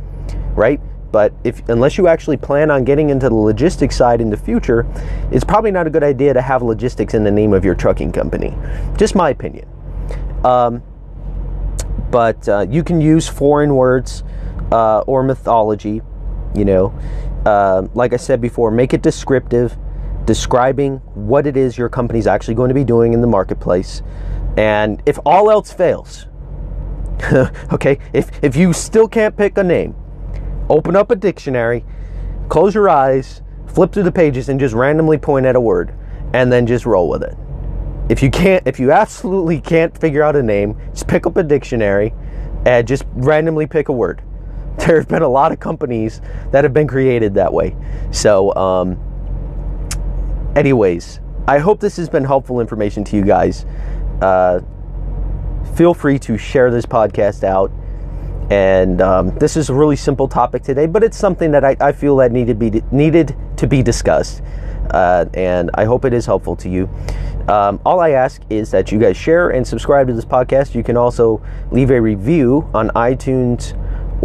right? 0.54 0.80
But 1.12 1.34
if 1.44 1.68
unless 1.70 1.98
you 1.98 2.08
actually 2.08 2.38
plan 2.38 2.70
on 2.70 2.84
getting 2.84 3.10
into 3.10 3.30
the 3.30 3.36
logistics 3.36 3.96
side 3.96 4.22
in 4.22 4.30
the 4.30 4.38
future, 4.38 4.86
it's 5.32 5.44
probably 5.44 5.72
not 5.72 5.88
a 5.88 5.90
good 5.90 6.04
idea 6.04 6.36
to 6.36 6.42
have 6.42 6.62
logistics 6.62 7.16
in 7.16 7.24
the 7.24 7.32
name 7.32 7.52
of 7.52 7.66
your 7.66 7.74
trucking 7.74 8.12
company. 8.12 8.56
Just 8.96 9.16
my 9.16 9.32
opinion. 9.32 9.68
Um, 10.44 10.84
but 12.12 12.48
uh, 12.48 12.66
you 12.70 12.84
can 12.84 13.02
use 13.02 13.28
foreign 13.28 13.76
words 13.76 14.24
uh, 14.72 15.00
or 15.02 15.24
mythology. 15.24 16.02
You 16.56 16.66
know, 16.66 16.94
uh, 17.46 17.88
like 17.94 18.14
I 18.14 18.18
said 18.18 18.40
before, 18.42 18.72
make 18.72 18.94
it 18.94 19.02
descriptive, 19.02 19.78
describing 20.26 20.98
what 21.14 21.46
it 21.46 21.58
is 21.58 21.78
your 21.78 21.90
company's 21.90 22.28
actually 22.28 22.56
going 22.56 22.70
to 22.70 22.76
be 22.76 22.84
doing 22.86 23.14
in 23.14 23.22
the 23.22 23.28
marketplace. 23.28 24.02
And 24.58 25.04
if 25.06 25.20
all 25.26 25.52
else 25.52 25.74
fails, 25.74 26.28
okay, 27.74 28.00
if 28.14 28.32
if 28.44 28.56
you 28.56 28.74
still 28.74 29.08
can't 29.08 29.36
pick 29.36 29.58
a 29.58 29.64
name, 29.64 29.96
open 30.70 30.96
up 30.96 31.12
a 31.12 31.16
dictionary, 31.16 31.84
close 32.50 32.74
your 32.74 32.90
eyes, 32.90 33.42
flip 33.68 33.92
through 33.92 34.04
the 34.04 34.12
pages, 34.12 34.48
and 34.50 34.60
just 34.60 34.74
randomly 34.74 35.18
point 35.18 35.46
at 35.46 35.56
a 35.56 35.62
word. 35.62 35.94
and 36.34 36.52
then 36.52 36.66
just 36.68 36.86
roll 36.86 37.08
with 37.08 37.24
it. 37.24 37.38
If 38.10 38.22
you 38.22 38.30
can't, 38.30 38.68
if 38.68 38.80
you 38.80 38.92
absolutely 38.92 39.62
can't 39.62 39.98
figure 39.98 40.22
out 40.22 40.36
a 40.36 40.44
name, 40.44 40.78
just 40.92 41.08
pick 41.08 41.26
up 41.26 41.38
a 41.38 41.44
dictionary 41.44 42.14
and 42.66 42.88
just 42.88 43.04
randomly 43.14 43.68
pick 43.68 43.90
a 43.90 43.94
word. 43.94 44.22
There 44.78 44.98
have 44.98 45.08
been 45.08 45.24
a 45.24 45.28
lot 45.28 45.52
of 45.52 45.60
companies 45.60 46.22
that 46.52 46.64
have 46.64 46.74
been 46.74 46.88
created 46.88 47.34
that 47.36 47.52
way. 47.52 47.76
So, 48.12 48.54
um, 48.56 49.00
anyways, 50.56 51.20
I 51.48 51.60
hope 51.60 51.80
this 51.80 51.98
has 51.98 52.10
been 52.10 52.24
helpful 52.24 52.60
information 52.60 53.04
to 53.06 53.16
you 53.16 53.24
guys. 53.24 53.66
Uh, 54.22 54.62
feel 55.76 55.94
free 55.94 56.20
to 56.20 56.38
share 56.38 56.72
this 56.72 56.86
podcast 56.86 57.44
out. 57.44 57.72
And 58.52 59.02
um, 59.02 59.36
this 59.40 59.58
is 59.58 59.70
a 59.70 59.74
really 59.74 59.96
simple 59.96 60.28
topic 60.28 60.62
today, 60.62 60.86
but 60.86 61.04
it's 61.04 61.18
something 61.18 61.52
that 61.52 61.66
I, 61.66 61.76
I 61.80 61.92
feel 61.92 62.16
that 62.18 62.32
needed 62.32 62.60
be 62.60 62.84
needed 62.92 63.36
to 63.58 63.68
be 63.68 63.82
discussed. 63.82 64.44
Uh, 64.92 65.26
and 65.34 65.72
I 65.74 65.86
hope 65.86 66.06
it 66.06 66.14
is 66.14 66.26
helpful 66.26 66.56
to 66.58 66.70
you. 66.70 66.88
Um, 67.48 67.80
all 67.86 68.00
I 68.00 68.12
ask 68.12 68.42
is 68.50 68.72
that 68.72 68.92
you 68.92 69.00
guys 69.00 69.18
share 69.18 69.50
and 69.50 69.66
subscribe 69.68 70.08
to 70.08 70.14
this 70.14 70.26
podcast. 70.26 70.76
You 70.76 70.84
can 70.84 70.96
also 70.96 71.44
leave 71.72 71.92
a 71.92 72.00
review 72.00 72.70
on 72.74 72.90
iTunes 72.90 73.74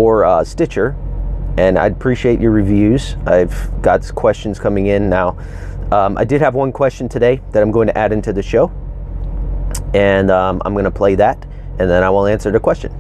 or 0.01 0.25
uh, 0.25 0.43
Stitcher, 0.43 0.97
and 1.59 1.79
I'd 1.79 1.93
appreciate 1.93 2.41
your 2.41 2.53
reviews. 2.53 3.17
I've 3.27 3.71
got 3.83 4.03
questions 4.15 4.59
coming 4.59 4.87
in 4.87 5.11
now. 5.11 5.37
Um, 5.93 6.17
I 6.17 6.25
did 6.25 6.41
have 6.41 6.55
one 6.55 6.73
question 6.73 7.07
today 7.07 7.43
that 7.53 7.63
I'm 7.63 7.71
going 7.71 7.87
to 7.89 7.99
add 7.99 8.11
into 8.11 8.33
the 8.33 8.43
show, 8.43 8.73
and 9.93 10.31
um, 10.31 10.63
I'm 10.65 10.73
going 10.73 10.87
to 10.87 10.91
play 10.91 11.17
that, 11.17 11.45
and 11.79 11.91
then 11.91 12.03
I 12.03 12.09
will 12.09 12.27
answer 12.27 12.51
the 12.51 12.59
question. 12.59 12.91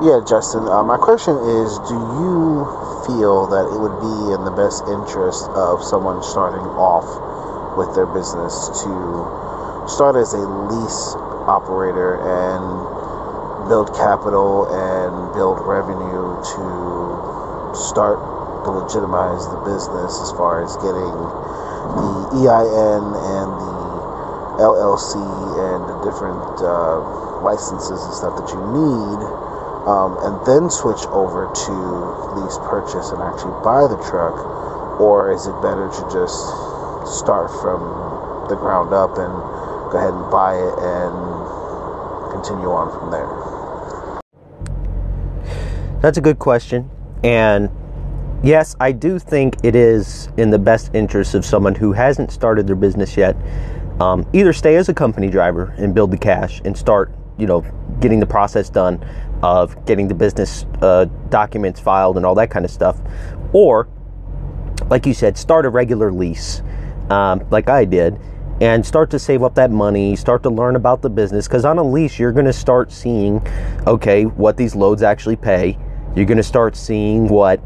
Yeah, 0.00 0.24
Justin. 0.26 0.64
Uh, 0.66 0.82
my 0.82 0.96
question 0.96 1.36
is 1.36 1.76
Do 1.84 2.00
you 2.24 2.64
feel 3.04 3.44
that 3.52 3.68
it 3.68 3.76
would 3.76 4.00
be 4.00 4.32
in 4.32 4.48
the 4.48 4.54
best 4.56 4.88
interest 4.88 5.44
of 5.52 5.84
someone 5.84 6.22
starting 6.22 6.64
off 6.80 7.04
with 7.76 7.94
their 7.94 8.06
business 8.06 8.72
to 8.80 8.88
start 9.92 10.16
as 10.16 10.32
a 10.32 10.40
lease 10.40 11.16
operator 11.44 12.16
and 12.16 12.93
build 13.68 13.92
capital 13.94 14.68
and 14.70 15.32
build 15.34 15.60
revenue 15.64 16.36
to 16.54 17.72
start 17.74 18.18
to 18.64 18.70
legitimize 18.70 19.44
the 19.50 19.60
business 19.64 20.20
as 20.20 20.30
far 20.32 20.64
as 20.64 20.76
getting 20.80 21.14
the 21.98 22.44
EIN 22.44 23.04
and 23.12 23.50
the 23.60 23.74
LLC 24.62 25.18
and 25.18 25.80
the 25.90 25.96
different 26.06 26.62
uh, 26.62 27.00
licenses 27.42 28.00
and 28.04 28.14
stuff 28.14 28.36
that 28.40 28.48
you 28.54 28.60
need 28.72 29.20
um, 29.84 30.16
and 30.24 30.40
then 30.46 30.70
switch 30.70 31.04
over 31.12 31.44
to 31.52 31.74
lease 32.40 32.56
purchase 32.64 33.12
and 33.12 33.20
actually 33.20 33.52
buy 33.60 33.84
the 33.84 34.00
truck? 34.08 34.32
Or 35.00 35.30
is 35.30 35.46
it 35.46 35.56
better 35.60 35.90
to 35.92 36.02
just 36.08 36.36
start 37.04 37.52
from 37.60 37.84
the 38.48 38.56
ground 38.56 38.94
up 38.94 39.18
and 39.20 39.32
go 39.92 39.98
ahead 40.00 40.14
and 40.14 40.30
buy 40.30 40.56
it 40.56 40.74
and 40.80 41.14
continue 42.44 42.70
on 42.70 42.90
from 42.90 43.10
there? 43.10 44.20
That's 46.00 46.18
a 46.18 46.20
good 46.20 46.38
question. 46.38 46.90
And 47.22 47.70
yes, 48.42 48.76
I 48.80 48.92
do 48.92 49.18
think 49.18 49.56
it 49.62 49.74
is 49.74 50.28
in 50.36 50.50
the 50.50 50.58
best 50.58 50.94
interest 50.94 51.34
of 51.34 51.44
someone 51.44 51.74
who 51.74 51.92
hasn't 51.92 52.30
started 52.30 52.66
their 52.66 52.76
business 52.76 53.16
yet. 53.16 53.34
Um, 54.00 54.26
either 54.32 54.52
stay 54.52 54.76
as 54.76 54.88
a 54.88 54.94
company 54.94 55.30
driver 55.30 55.74
and 55.78 55.94
build 55.94 56.10
the 56.10 56.18
cash 56.18 56.60
and 56.64 56.76
start, 56.76 57.12
you 57.38 57.46
know, 57.46 57.64
getting 58.00 58.20
the 58.20 58.26
process 58.26 58.68
done 58.68 59.02
of 59.42 59.86
getting 59.86 60.08
the 60.08 60.14
business 60.14 60.66
uh, 60.82 61.06
documents 61.30 61.80
filed 61.80 62.16
and 62.16 62.26
all 62.26 62.34
that 62.34 62.50
kind 62.50 62.64
of 62.64 62.70
stuff. 62.70 63.00
Or, 63.52 63.88
like 64.90 65.06
you 65.06 65.14
said, 65.14 65.38
start 65.38 65.64
a 65.64 65.70
regular 65.70 66.12
lease, 66.12 66.62
um, 67.08 67.46
like 67.50 67.68
I 67.68 67.84
did, 67.84 68.18
and 68.60 68.84
start 68.84 69.10
to 69.10 69.18
save 69.18 69.42
up 69.42 69.54
that 69.54 69.70
money, 69.70 70.14
start 70.16 70.42
to 70.44 70.50
learn 70.50 70.76
about 70.76 71.02
the 71.02 71.10
business. 71.10 71.46
Because 71.48 71.64
on 71.64 71.78
a 71.78 71.82
lease, 71.82 72.18
you're 72.18 72.32
going 72.32 72.46
to 72.46 72.52
start 72.52 72.92
seeing, 72.92 73.46
okay, 73.86 74.24
what 74.24 74.56
these 74.56 74.74
loads 74.74 75.02
actually 75.02 75.36
pay. 75.36 75.78
You're 76.14 76.26
going 76.26 76.38
to 76.38 76.42
start 76.42 76.76
seeing 76.76 77.28
what 77.28 77.60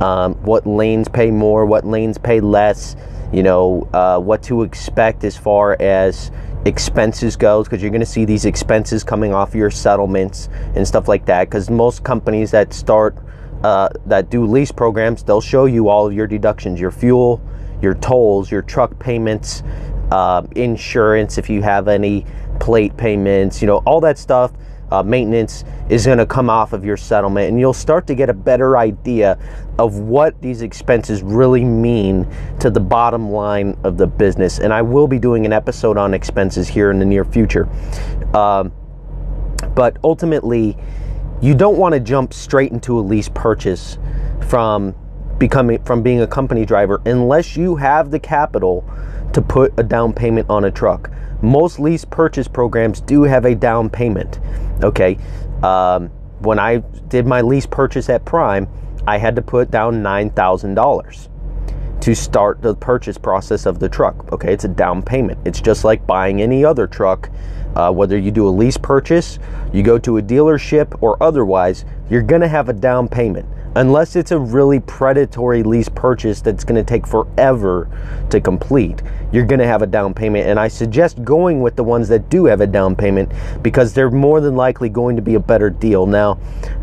um, 0.00 0.34
what 0.42 0.66
lanes 0.66 1.08
pay 1.08 1.30
more, 1.30 1.64
what 1.64 1.86
lanes 1.86 2.18
pay 2.18 2.40
less. 2.40 2.96
You 3.32 3.42
know 3.42 3.88
uh, 3.92 4.20
what 4.20 4.42
to 4.44 4.62
expect 4.62 5.24
as 5.24 5.36
far 5.36 5.76
as 5.80 6.30
expenses 6.66 7.36
goes 7.36 7.66
because 7.66 7.80
you're 7.80 7.90
going 7.90 8.00
to 8.00 8.06
see 8.06 8.24
these 8.24 8.44
expenses 8.44 9.04
coming 9.04 9.32
off 9.32 9.54
your 9.54 9.70
settlements 9.70 10.48
and 10.74 10.86
stuff 10.86 11.08
like 11.08 11.24
that 11.26 11.44
because 11.44 11.70
most 11.70 12.02
companies 12.02 12.50
that 12.50 12.72
start 12.72 13.16
uh, 13.62 13.88
that 14.04 14.30
do 14.30 14.44
lease 14.44 14.72
programs 14.72 15.22
they'll 15.22 15.40
show 15.40 15.64
you 15.64 15.88
all 15.88 16.06
of 16.06 16.12
your 16.12 16.26
deductions 16.26 16.80
your 16.80 16.90
fuel 16.90 17.40
your 17.80 17.94
tolls 17.94 18.50
your 18.50 18.62
truck 18.62 18.98
payments 18.98 19.62
uh, 20.10 20.42
insurance 20.54 21.38
if 21.38 21.50
you 21.50 21.62
have 21.62 21.88
any 21.88 22.24
plate 22.60 22.96
payments 22.96 23.60
you 23.60 23.66
know 23.66 23.78
all 23.78 24.00
that 24.00 24.18
stuff 24.18 24.52
uh, 24.90 25.02
maintenance 25.02 25.64
is 25.88 26.06
going 26.06 26.18
to 26.18 26.26
come 26.26 26.48
off 26.48 26.72
of 26.72 26.84
your 26.84 26.96
settlement, 26.96 27.48
and 27.48 27.58
you'll 27.58 27.72
start 27.72 28.06
to 28.06 28.14
get 28.14 28.30
a 28.30 28.34
better 28.34 28.76
idea 28.76 29.38
of 29.78 29.98
what 29.98 30.40
these 30.40 30.62
expenses 30.62 31.22
really 31.22 31.64
mean 31.64 32.26
to 32.60 32.70
the 32.70 32.80
bottom 32.80 33.30
line 33.30 33.76
of 33.82 33.96
the 33.96 34.06
business. 34.06 34.58
And 34.58 34.72
I 34.72 34.82
will 34.82 35.08
be 35.08 35.18
doing 35.18 35.44
an 35.44 35.52
episode 35.52 35.96
on 35.96 36.14
expenses 36.14 36.68
here 36.68 36.90
in 36.90 36.98
the 36.98 37.04
near 37.04 37.24
future. 37.24 37.68
Um, 38.34 38.72
but 39.74 39.96
ultimately, 40.04 40.76
you 41.42 41.54
don't 41.54 41.76
want 41.76 41.94
to 41.94 42.00
jump 42.00 42.32
straight 42.32 42.72
into 42.72 42.98
a 42.98 43.02
lease 43.02 43.28
purchase 43.28 43.98
from 44.48 44.94
becoming 45.38 45.82
from 45.84 46.02
being 46.02 46.22
a 46.22 46.26
company 46.26 46.64
driver 46.64 47.02
unless 47.04 47.58
you 47.58 47.76
have 47.76 48.10
the 48.10 48.18
capital 48.18 48.88
to 49.32 49.42
put 49.42 49.72
a 49.78 49.82
down 49.82 50.12
payment 50.12 50.48
on 50.48 50.64
a 50.64 50.70
truck. 50.70 51.10
Most 51.42 51.78
lease 51.78 52.04
purchase 52.04 52.48
programs 52.48 53.00
do 53.00 53.22
have 53.22 53.44
a 53.44 53.54
down 53.54 53.90
payment. 53.90 54.40
Okay, 54.82 55.18
um, 55.62 56.08
when 56.40 56.58
I 56.58 56.78
did 57.08 57.26
my 57.26 57.40
lease 57.40 57.66
purchase 57.66 58.08
at 58.08 58.24
Prime, 58.24 58.68
I 59.06 59.18
had 59.18 59.36
to 59.36 59.42
put 59.42 59.70
down 59.70 60.02
nine 60.02 60.30
thousand 60.30 60.74
dollars 60.74 61.28
to 62.00 62.14
start 62.14 62.62
the 62.62 62.74
purchase 62.74 63.18
process 63.18 63.66
of 63.66 63.78
the 63.78 63.88
truck. 63.88 64.32
Okay, 64.32 64.52
it's 64.52 64.64
a 64.64 64.68
down 64.68 65.02
payment. 65.02 65.38
It's 65.44 65.60
just 65.60 65.84
like 65.84 66.06
buying 66.06 66.42
any 66.42 66.64
other 66.64 66.86
truck. 66.86 67.30
Uh, 67.74 67.92
whether 67.92 68.16
you 68.16 68.30
do 68.30 68.48
a 68.48 68.50
lease 68.50 68.78
purchase, 68.78 69.38
you 69.72 69.82
go 69.82 69.98
to 69.98 70.16
a 70.16 70.22
dealership, 70.22 70.96
or 71.02 71.22
otherwise, 71.22 71.84
you're 72.08 72.22
to 72.22 72.48
have 72.48 72.70
a 72.70 72.72
down 72.72 73.06
payment 73.06 73.46
unless 73.76 74.16
it's 74.16 74.30
a 74.30 74.38
really 74.38 74.80
predatory 74.80 75.62
lease 75.62 75.88
purchase 75.90 76.40
that's 76.40 76.64
going 76.64 76.82
to 76.82 76.82
take 76.82 77.06
forever 77.06 77.88
to 78.30 78.40
complete, 78.40 79.02
you're 79.32 79.44
going 79.44 79.58
to 79.58 79.66
have 79.66 79.82
a 79.82 79.86
down 79.86 80.14
payment. 80.14 80.48
And 80.48 80.58
I 80.58 80.68
suggest 80.68 81.22
going 81.22 81.60
with 81.60 81.76
the 81.76 81.84
ones 81.84 82.08
that 82.08 82.30
do 82.30 82.46
have 82.46 82.62
a 82.62 82.66
down 82.66 82.96
payment 82.96 83.30
because 83.62 83.92
they're 83.92 84.10
more 84.10 84.40
than 84.40 84.56
likely 84.56 84.88
going 84.88 85.14
to 85.16 85.22
be 85.22 85.34
a 85.34 85.40
better 85.40 85.68
deal. 85.68 86.06
Now, 86.06 86.38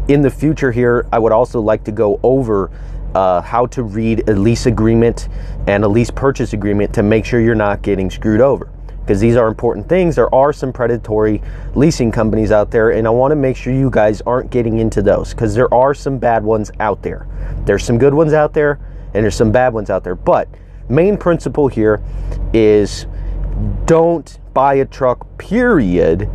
in 0.08 0.22
the 0.22 0.30
future, 0.30 0.72
here, 0.72 1.08
I 1.12 1.18
would 1.18 1.32
also 1.32 1.60
like 1.60 1.84
to 1.86 1.92
go 1.92 2.20
over. 2.24 2.72
Uh, 3.16 3.40
how 3.44 3.68
to 3.68 3.84
read 3.84 4.28
a 4.28 4.34
lease 4.34 4.66
agreement 4.66 5.30
and 5.68 5.84
a 5.84 5.88
lease 5.88 6.10
purchase 6.10 6.54
agreement 6.54 6.92
to 6.92 7.04
make 7.04 7.24
sure 7.24 7.40
you're 7.40 7.54
not 7.54 7.84
getting 7.84 8.10
screwed 8.10 8.42
over 8.42 8.73
because 9.04 9.20
these 9.20 9.36
are 9.36 9.48
important 9.50 9.88
things. 9.90 10.16
There 10.16 10.34
are 10.34 10.54
some 10.54 10.72
predatory 10.72 11.42
leasing 11.76 12.10
companies 12.10 12.52
out 12.52 12.72
there, 12.72 12.92
and 12.92 13.06
I 13.06 13.10
want 13.10 13.32
to 13.32 13.36
make 13.36 13.58
sure 13.58 13.74
you 13.74 13.90
guys 13.90 14.22
aren't 14.22 14.50
getting 14.50 14.80
into 14.80 15.02
those 15.02 15.32
because 15.32 15.54
there 15.54 15.72
are 15.74 15.94
some 15.94 16.18
bad 16.18 16.44
ones 16.44 16.72
out 16.80 17.02
there. 17.02 17.28
There's 17.66 17.84
some 17.84 17.98
good 17.98 18.14
ones 18.14 18.32
out 18.32 18.54
there, 18.54 18.80
and 19.14 19.24
there's 19.24 19.36
some 19.36 19.52
bad 19.52 19.74
ones 19.74 19.90
out 19.90 20.06
there. 20.06 20.16
But 20.16 20.48
main 20.88 21.18
principle 21.18 21.68
here 21.68 22.02
is 22.54 23.08
don't 23.86 24.40
buy 24.54 24.76
a 24.76 24.86
truck, 24.86 25.38
period, 25.38 26.30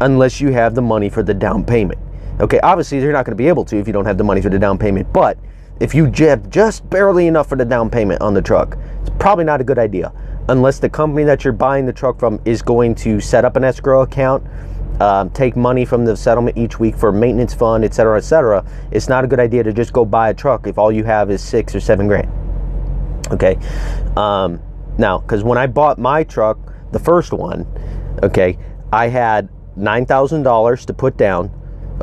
unless 0.00 0.40
you 0.40 0.52
have 0.52 0.76
the 0.76 0.82
money 0.82 1.08
for 1.08 1.24
the 1.24 1.34
down 1.34 1.64
payment. 1.64 1.98
Okay, 2.38 2.60
obviously, 2.60 3.00
you're 3.00 3.12
not 3.12 3.24
going 3.24 3.36
to 3.36 3.42
be 3.42 3.48
able 3.48 3.64
to 3.64 3.78
if 3.78 3.86
you 3.88 3.92
don't 3.92 4.06
have 4.06 4.18
the 4.18 4.24
money 4.24 4.40
for 4.40 4.48
the 4.48 4.58
down 4.58 4.78
payment, 4.78 5.12
but 5.12 5.38
if 5.80 5.92
you 5.92 6.04
have 6.18 6.48
just 6.50 6.88
barely 6.88 7.26
enough 7.26 7.48
for 7.48 7.56
the 7.56 7.64
down 7.64 7.90
payment 7.90 8.20
on 8.20 8.32
the 8.32 8.42
truck, 8.42 8.78
it's 9.00 9.10
probably 9.18 9.44
not 9.44 9.60
a 9.60 9.64
good 9.64 9.78
idea 9.78 10.12
unless 10.48 10.78
the 10.78 10.88
company 10.88 11.24
that 11.24 11.44
you're 11.44 11.52
buying 11.52 11.86
the 11.86 11.92
truck 11.92 12.18
from 12.18 12.40
is 12.44 12.62
going 12.62 12.94
to 12.96 13.20
set 13.20 13.44
up 13.44 13.56
an 13.56 13.64
escrow 13.64 14.02
account, 14.02 14.44
um, 15.00 15.30
take 15.30 15.56
money 15.56 15.84
from 15.84 16.04
the 16.04 16.16
settlement 16.16 16.56
each 16.56 16.78
week 16.78 16.96
for 16.96 17.12
maintenance 17.12 17.54
fund, 17.54 17.84
etc., 17.84 18.18
etc. 18.18 18.64
It's 18.90 19.08
not 19.08 19.24
a 19.24 19.26
good 19.26 19.40
idea 19.40 19.62
to 19.62 19.72
just 19.72 19.92
go 19.92 20.04
buy 20.04 20.30
a 20.30 20.34
truck 20.34 20.66
if 20.66 20.78
all 20.78 20.92
you 20.92 21.04
have 21.04 21.30
is 21.30 21.42
six 21.42 21.74
or 21.74 21.80
seven 21.80 22.06
grand. 22.06 22.30
Okay, 23.30 23.56
um, 24.16 24.60
now 24.98 25.18
because 25.18 25.42
when 25.42 25.58
I 25.58 25.66
bought 25.66 25.98
my 25.98 26.24
truck, 26.24 26.58
the 26.92 26.98
first 26.98 27.32
one, 27.32 27.66
okay, 28.22 28.58
I 28.92 29.08
had 29.08 29.48
nine 29.76 30.06
thousand 30.06 30.42
dollars 30.42 30.84
to 30.86 30.92
put 30.92 31.16
down. 31.16 31.50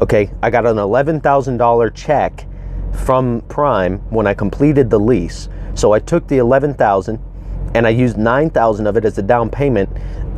Okay, 0.01 0.31
I 0.41 0.49
got 0.49 0.65
an 0.65 0.77
eleven 0.77 1.21
thousand 1.21 1.57
dollar 1.57 1.89
check 1.89 2.47
from 2.93 3.41
Prime 3.41 3.99
when 4.09 4.25
I 4.25 4.33
completed 4.33 4.89
the 4.89 4.99
lease. 4.99 5.49
So 5.75 5.91
I 5.91 5.99
took 5.99 6.27
the 6.27 6.37
eleven 6.37 6.73
thousand 6.73 7.19
and 7.75 7.85
I 7.85 7.89
used 7.89 8.17
9000 8.17 8.87
of 8.87 8.97
it 8.97 9.05
as 9.05 9.17
a 9.17 9.21
down 9.21 9.49
payment 9.49 9.89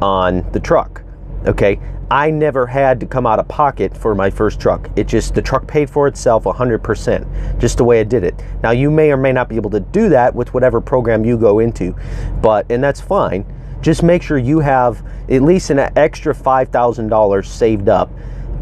on 0.02 0.50
the 0.52 0.60
truck. 0.60 1.04
Okay, 1.46 1.80
I 2.12 2.30
never 2.30 2.68
had 2.68 3.00
to 3.00 3.06
come 3.06 3.26
out 3.26 3.40
of 3.40 3.48
pocket 3.48 3.96
for 3.96 4.14
my 4.14 4.30
first 4.30 4.60
truck. 4.60 4.90
It 4.98 5.08
just, 5.08 5.34
the 5.34 5.42
truck 5.42 5.66
paid 5.66 5.90
for 5.90 6.08
itself 6.08 6.44
100%, 6.44 7.58
just 7.58 7.78
the 7.78 7.86
way 7.86 8.02
I 8.02 8.04
did 8.04 8.26
it. 8.26 8.36
Now, 8.62 8.72
you 8.72 8.92
may 8.92 9.12
or 9.12 9.18
may 9.18 9.32
not 9.32 9.48
be 9.48 9.56
able 9.56 9.70
to 9.70 9.80
do 9.80 10.10
that 10.10 10.36
with 10.36 10.54
whatever 10.54 10.82
program 10.82 11.24
you 11.24 11.38
go 11.38 11.60
into, 11.60 11.96
but, 12.42 12.70
and 12.70 12.84
that's 12.84 13.00
fine. 13.00 13.46
Just 13.82 14.04
make 14.04 14.22
sure 14.22 14.38
you 14.38 14.60
have 14.60 15.08
at 15.30 15.42
least 15.42 15.70
an 15.70 15.80
extra 15.98 16.36
$5,000 16.36 17.46
saved 17.46 17.88
up 17.88 18.12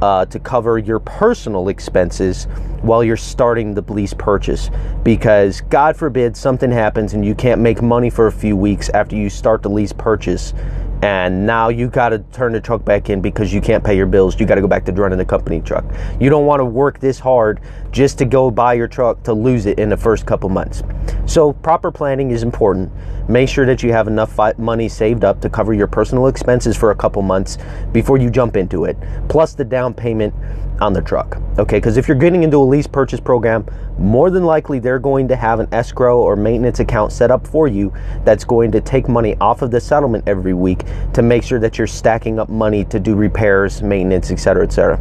uh, 0.02 0.26
to 0.26 0.40
cover 0.40 0.78
your 0.78 1.00
personal 1.00 1.70
expenses 1.70 2.46
while 2.82 3.04
you're 3.04 3.18
starting 3.18 3.74
the 3.74 3.82
lease 3.94 4.14
purchase. 4.14 4.70
Because 5.04 5.62
God 5.62 5.98
forbid 5.98 6.36
something 6.38 6.72
happens 6.72 7.14
and 7.14 7.26
you 7.26 7.36
can't 7.36 7.62
make 7.62 7.82
money 7.82 8.10
for 8.10 8.28
a 8.28 8.32
few 8.32 8.56
weeks 8.56 8.90
after 8.90 9.16
you 9.16 9.30
start 9.30 9.62
the 9.64 9.70
lease 9.70 9.94
purchase 9.94 10.54
and 11.02 11.46
now 11.46 11.70
you 11.70 11.88
got 11.88 12.10
to 12.10 12.20
turn 12.34 12.52
the 12.52 12.60
truck 12.60 12.84
back 12.84 13.10
in 13.10 13.22
because 13.22 13.54
you 13.54 13.62
can't 13.62 13.84
pay 13.84 13.96
your 13.96 14.06
bills. 14.06 14.38
You 14.38 14.46
got 14.46 14.56
to 14.56 14.62
go 14.62 14.68
back 14.68 14.84
to 14.86 14.92
running 14.92 15.18
the 15.18 15.26
company 15.26 15.62
truck. 15.62 15.86
You 16.20 16.30
don't 16.30 16.46
want 16.46 16.60
to 16.60 16.66
work 16.66 17.00
this 17.00 17.20
hard 17.20 17.62
just 17.92 18.18
to 18.20 18.26
go 18.26 18.52
buy 18.52 18.74
your 18.74 18.88
truck 18.88 19.24
to 19.24 19.34
lose 19.34 19.66
it 19.66 19.80
in 19.80 19.90
the 19.90 19.98
first 19.98 20.26
couple 20.26 20.50
months. 20.50 20.84
So, 21.26 21.54
proper 21.54 21.92
planning 21.92 22.32
is 22.32 22.44
important. 22.44 22.92
Make 23.30 23.50
sure 23.50 23.66
that 23.66 23.84
you 23.84 23.92
have 23.92 24.08
enough 24.08 24.40
money 24.58 24.90
saved 24.90 25.24
up 25.24 25.42
to 25.42 25.50
cover 25.50 25.74
your 25.74 25.88
personal 25.88 26.28
expenses 26.28 26.76
for 26.76 26.92
a 26.92 26.96
couple 26.96 27.22
months 27.22 27.58
before 27.92 28.18
you 28.18 28.30
jump 28.30 28.58
into 28.58 28.86
it, 28.86 28.98
plus 29.28 29.54
the 29.54 29.64
down 29.64 29.94
payment 29.94 30.34
on 30.82 30.94
the 30.94 31.02
truck. 31.02 31.38
Okay, 31.58 31.78
because 31.78 31.98
if 31.98 32.08
you're 32.08 32.18
getting 32.18 32.44
into 32.44 32.58
a 32.58 32.64
lease 32.64 32.88
purchase 32.88 33.20
program, 33.20 33.66
more 33.98 34.30
than 34.30 34.46
likely 34.46 34.80
they're 34.80 35.00
going 35.00 35.28
to 35.28 35.36
have 35.36 35.60
an 35.60 35.68
escrow 35.72 36.20
or 36.20 36.36
maintenance 36.36 36.80
account 36.80 37.12
set 37.12 37.32
up 37.32 37.46
for 37.46 37.68
you 37.68 37.94
that's 38.24 38.46
going 38.46 38.72
to 38.72 38.82
take 38.82 39.10
money 39.10 39.36
off 39.42 39.62
of 39.62 39.72
the 39.72 39.80
settlement 39.80 40.24
every 40.28 40.54
week 40.54 40.84
to 41.14 41.22
make 41.22 41.44
sure 41.44 41.60
that 41.60 41.78
you're 41.78 41.88
stacking 41.88 42.40
up 42.40 42.50
money 42.50 42.86
to 42.86 43.00
do 43.00 43.16
repairs, 43.16 43.82
maintenance, 43.82 44.32
etc., 44.32 44.64
etc. 44.64 45.00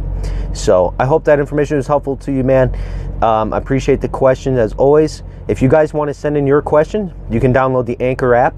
So 0.53 0.93
I 0.99 1.05
hope 1.05 1.23
that 1.25 1.39
information 1.39 1.77
is 1.77 1.87
helpful 1.87 2.17
to 2.17 2.31
you, 2.31 2.43
man. 2.43 2.75
Um, 3.21 3.53
I 3.53 3.57
appreciate 3.57 4.01
the 4.01 4.07
question 4.07 4.57
as 4.57 4.73
always. 4.73 5.23
If 5.47 5.61
you 5.61 5.67
guys 5.67 5.93
want 5.93 6.09
to 6.09 6.13
send 6.13 6.37
in 6.37 6.47
your 6.47 6.61
question, 6.61 7.13
you 7.29 7.39
can 7.39 7.53
download 7.53 7.85
the 7.85 7.97
Anchor 7.99 8.33
app. 8.33 8.57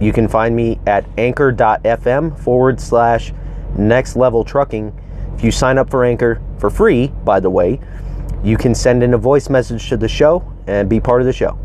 You 0.00 0.12
can 0.12 0.28
find 0.28 0.54
me 0.54 0.78
at 0.86 1.04
anchor.fm 1.18 2.38
forward 2.38 2.80
slash 2.80 3.32
next 3.76 4.16
level 4.16 4.44
trucking. 4.44 4.98
If 5.34 5.44
you 5.44 5.50
sign 5.50 5.78
up 5.78 5.90
for 5.90 6.04
Anchor 6.04 6.40
for 6.58 6.70
free, 6.70 7.08
by 7.24 7.40
the 7.40 7.50
way, 7.50 7.80
you 8.42 8.56
can 8.56 8.74
send 8.74 9.02
in 9.02 9.14
a 9.14 9.18
voice 9.18 9.48
message 9.48 9.88
to 9.88 9.96
the 9.96 10.08
show 10.08 10.52
and 10.66 10.88
be 10.88 11.00
part 11.00 11.20
of 11.20 11.26
the 11.26 11.32
show. 11.32 11.58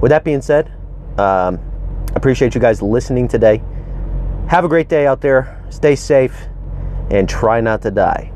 With 0.00 0.10
that 0.10 0.24
being 0.24 0.42
said, 0.42 0.72
um, 1.18 1.60
appreciate 2.14 2.54
you 2.54 2.60
guys 2.60 2.82
listening 2.82 3.28
today. 3.28 3.62
Have 4.48 4.64
a 4.64 4.68
great 4.68 4.88
day 4.88 5.06
out 5.06 5.20
there. 5.20 5.62
Stay 5.70 5.96
safe 5.96 6.46
and 7.10 7.28
try 7.28 7.60
not 7.60 7.82
to 7.82 7.90
die. 7.90 8.32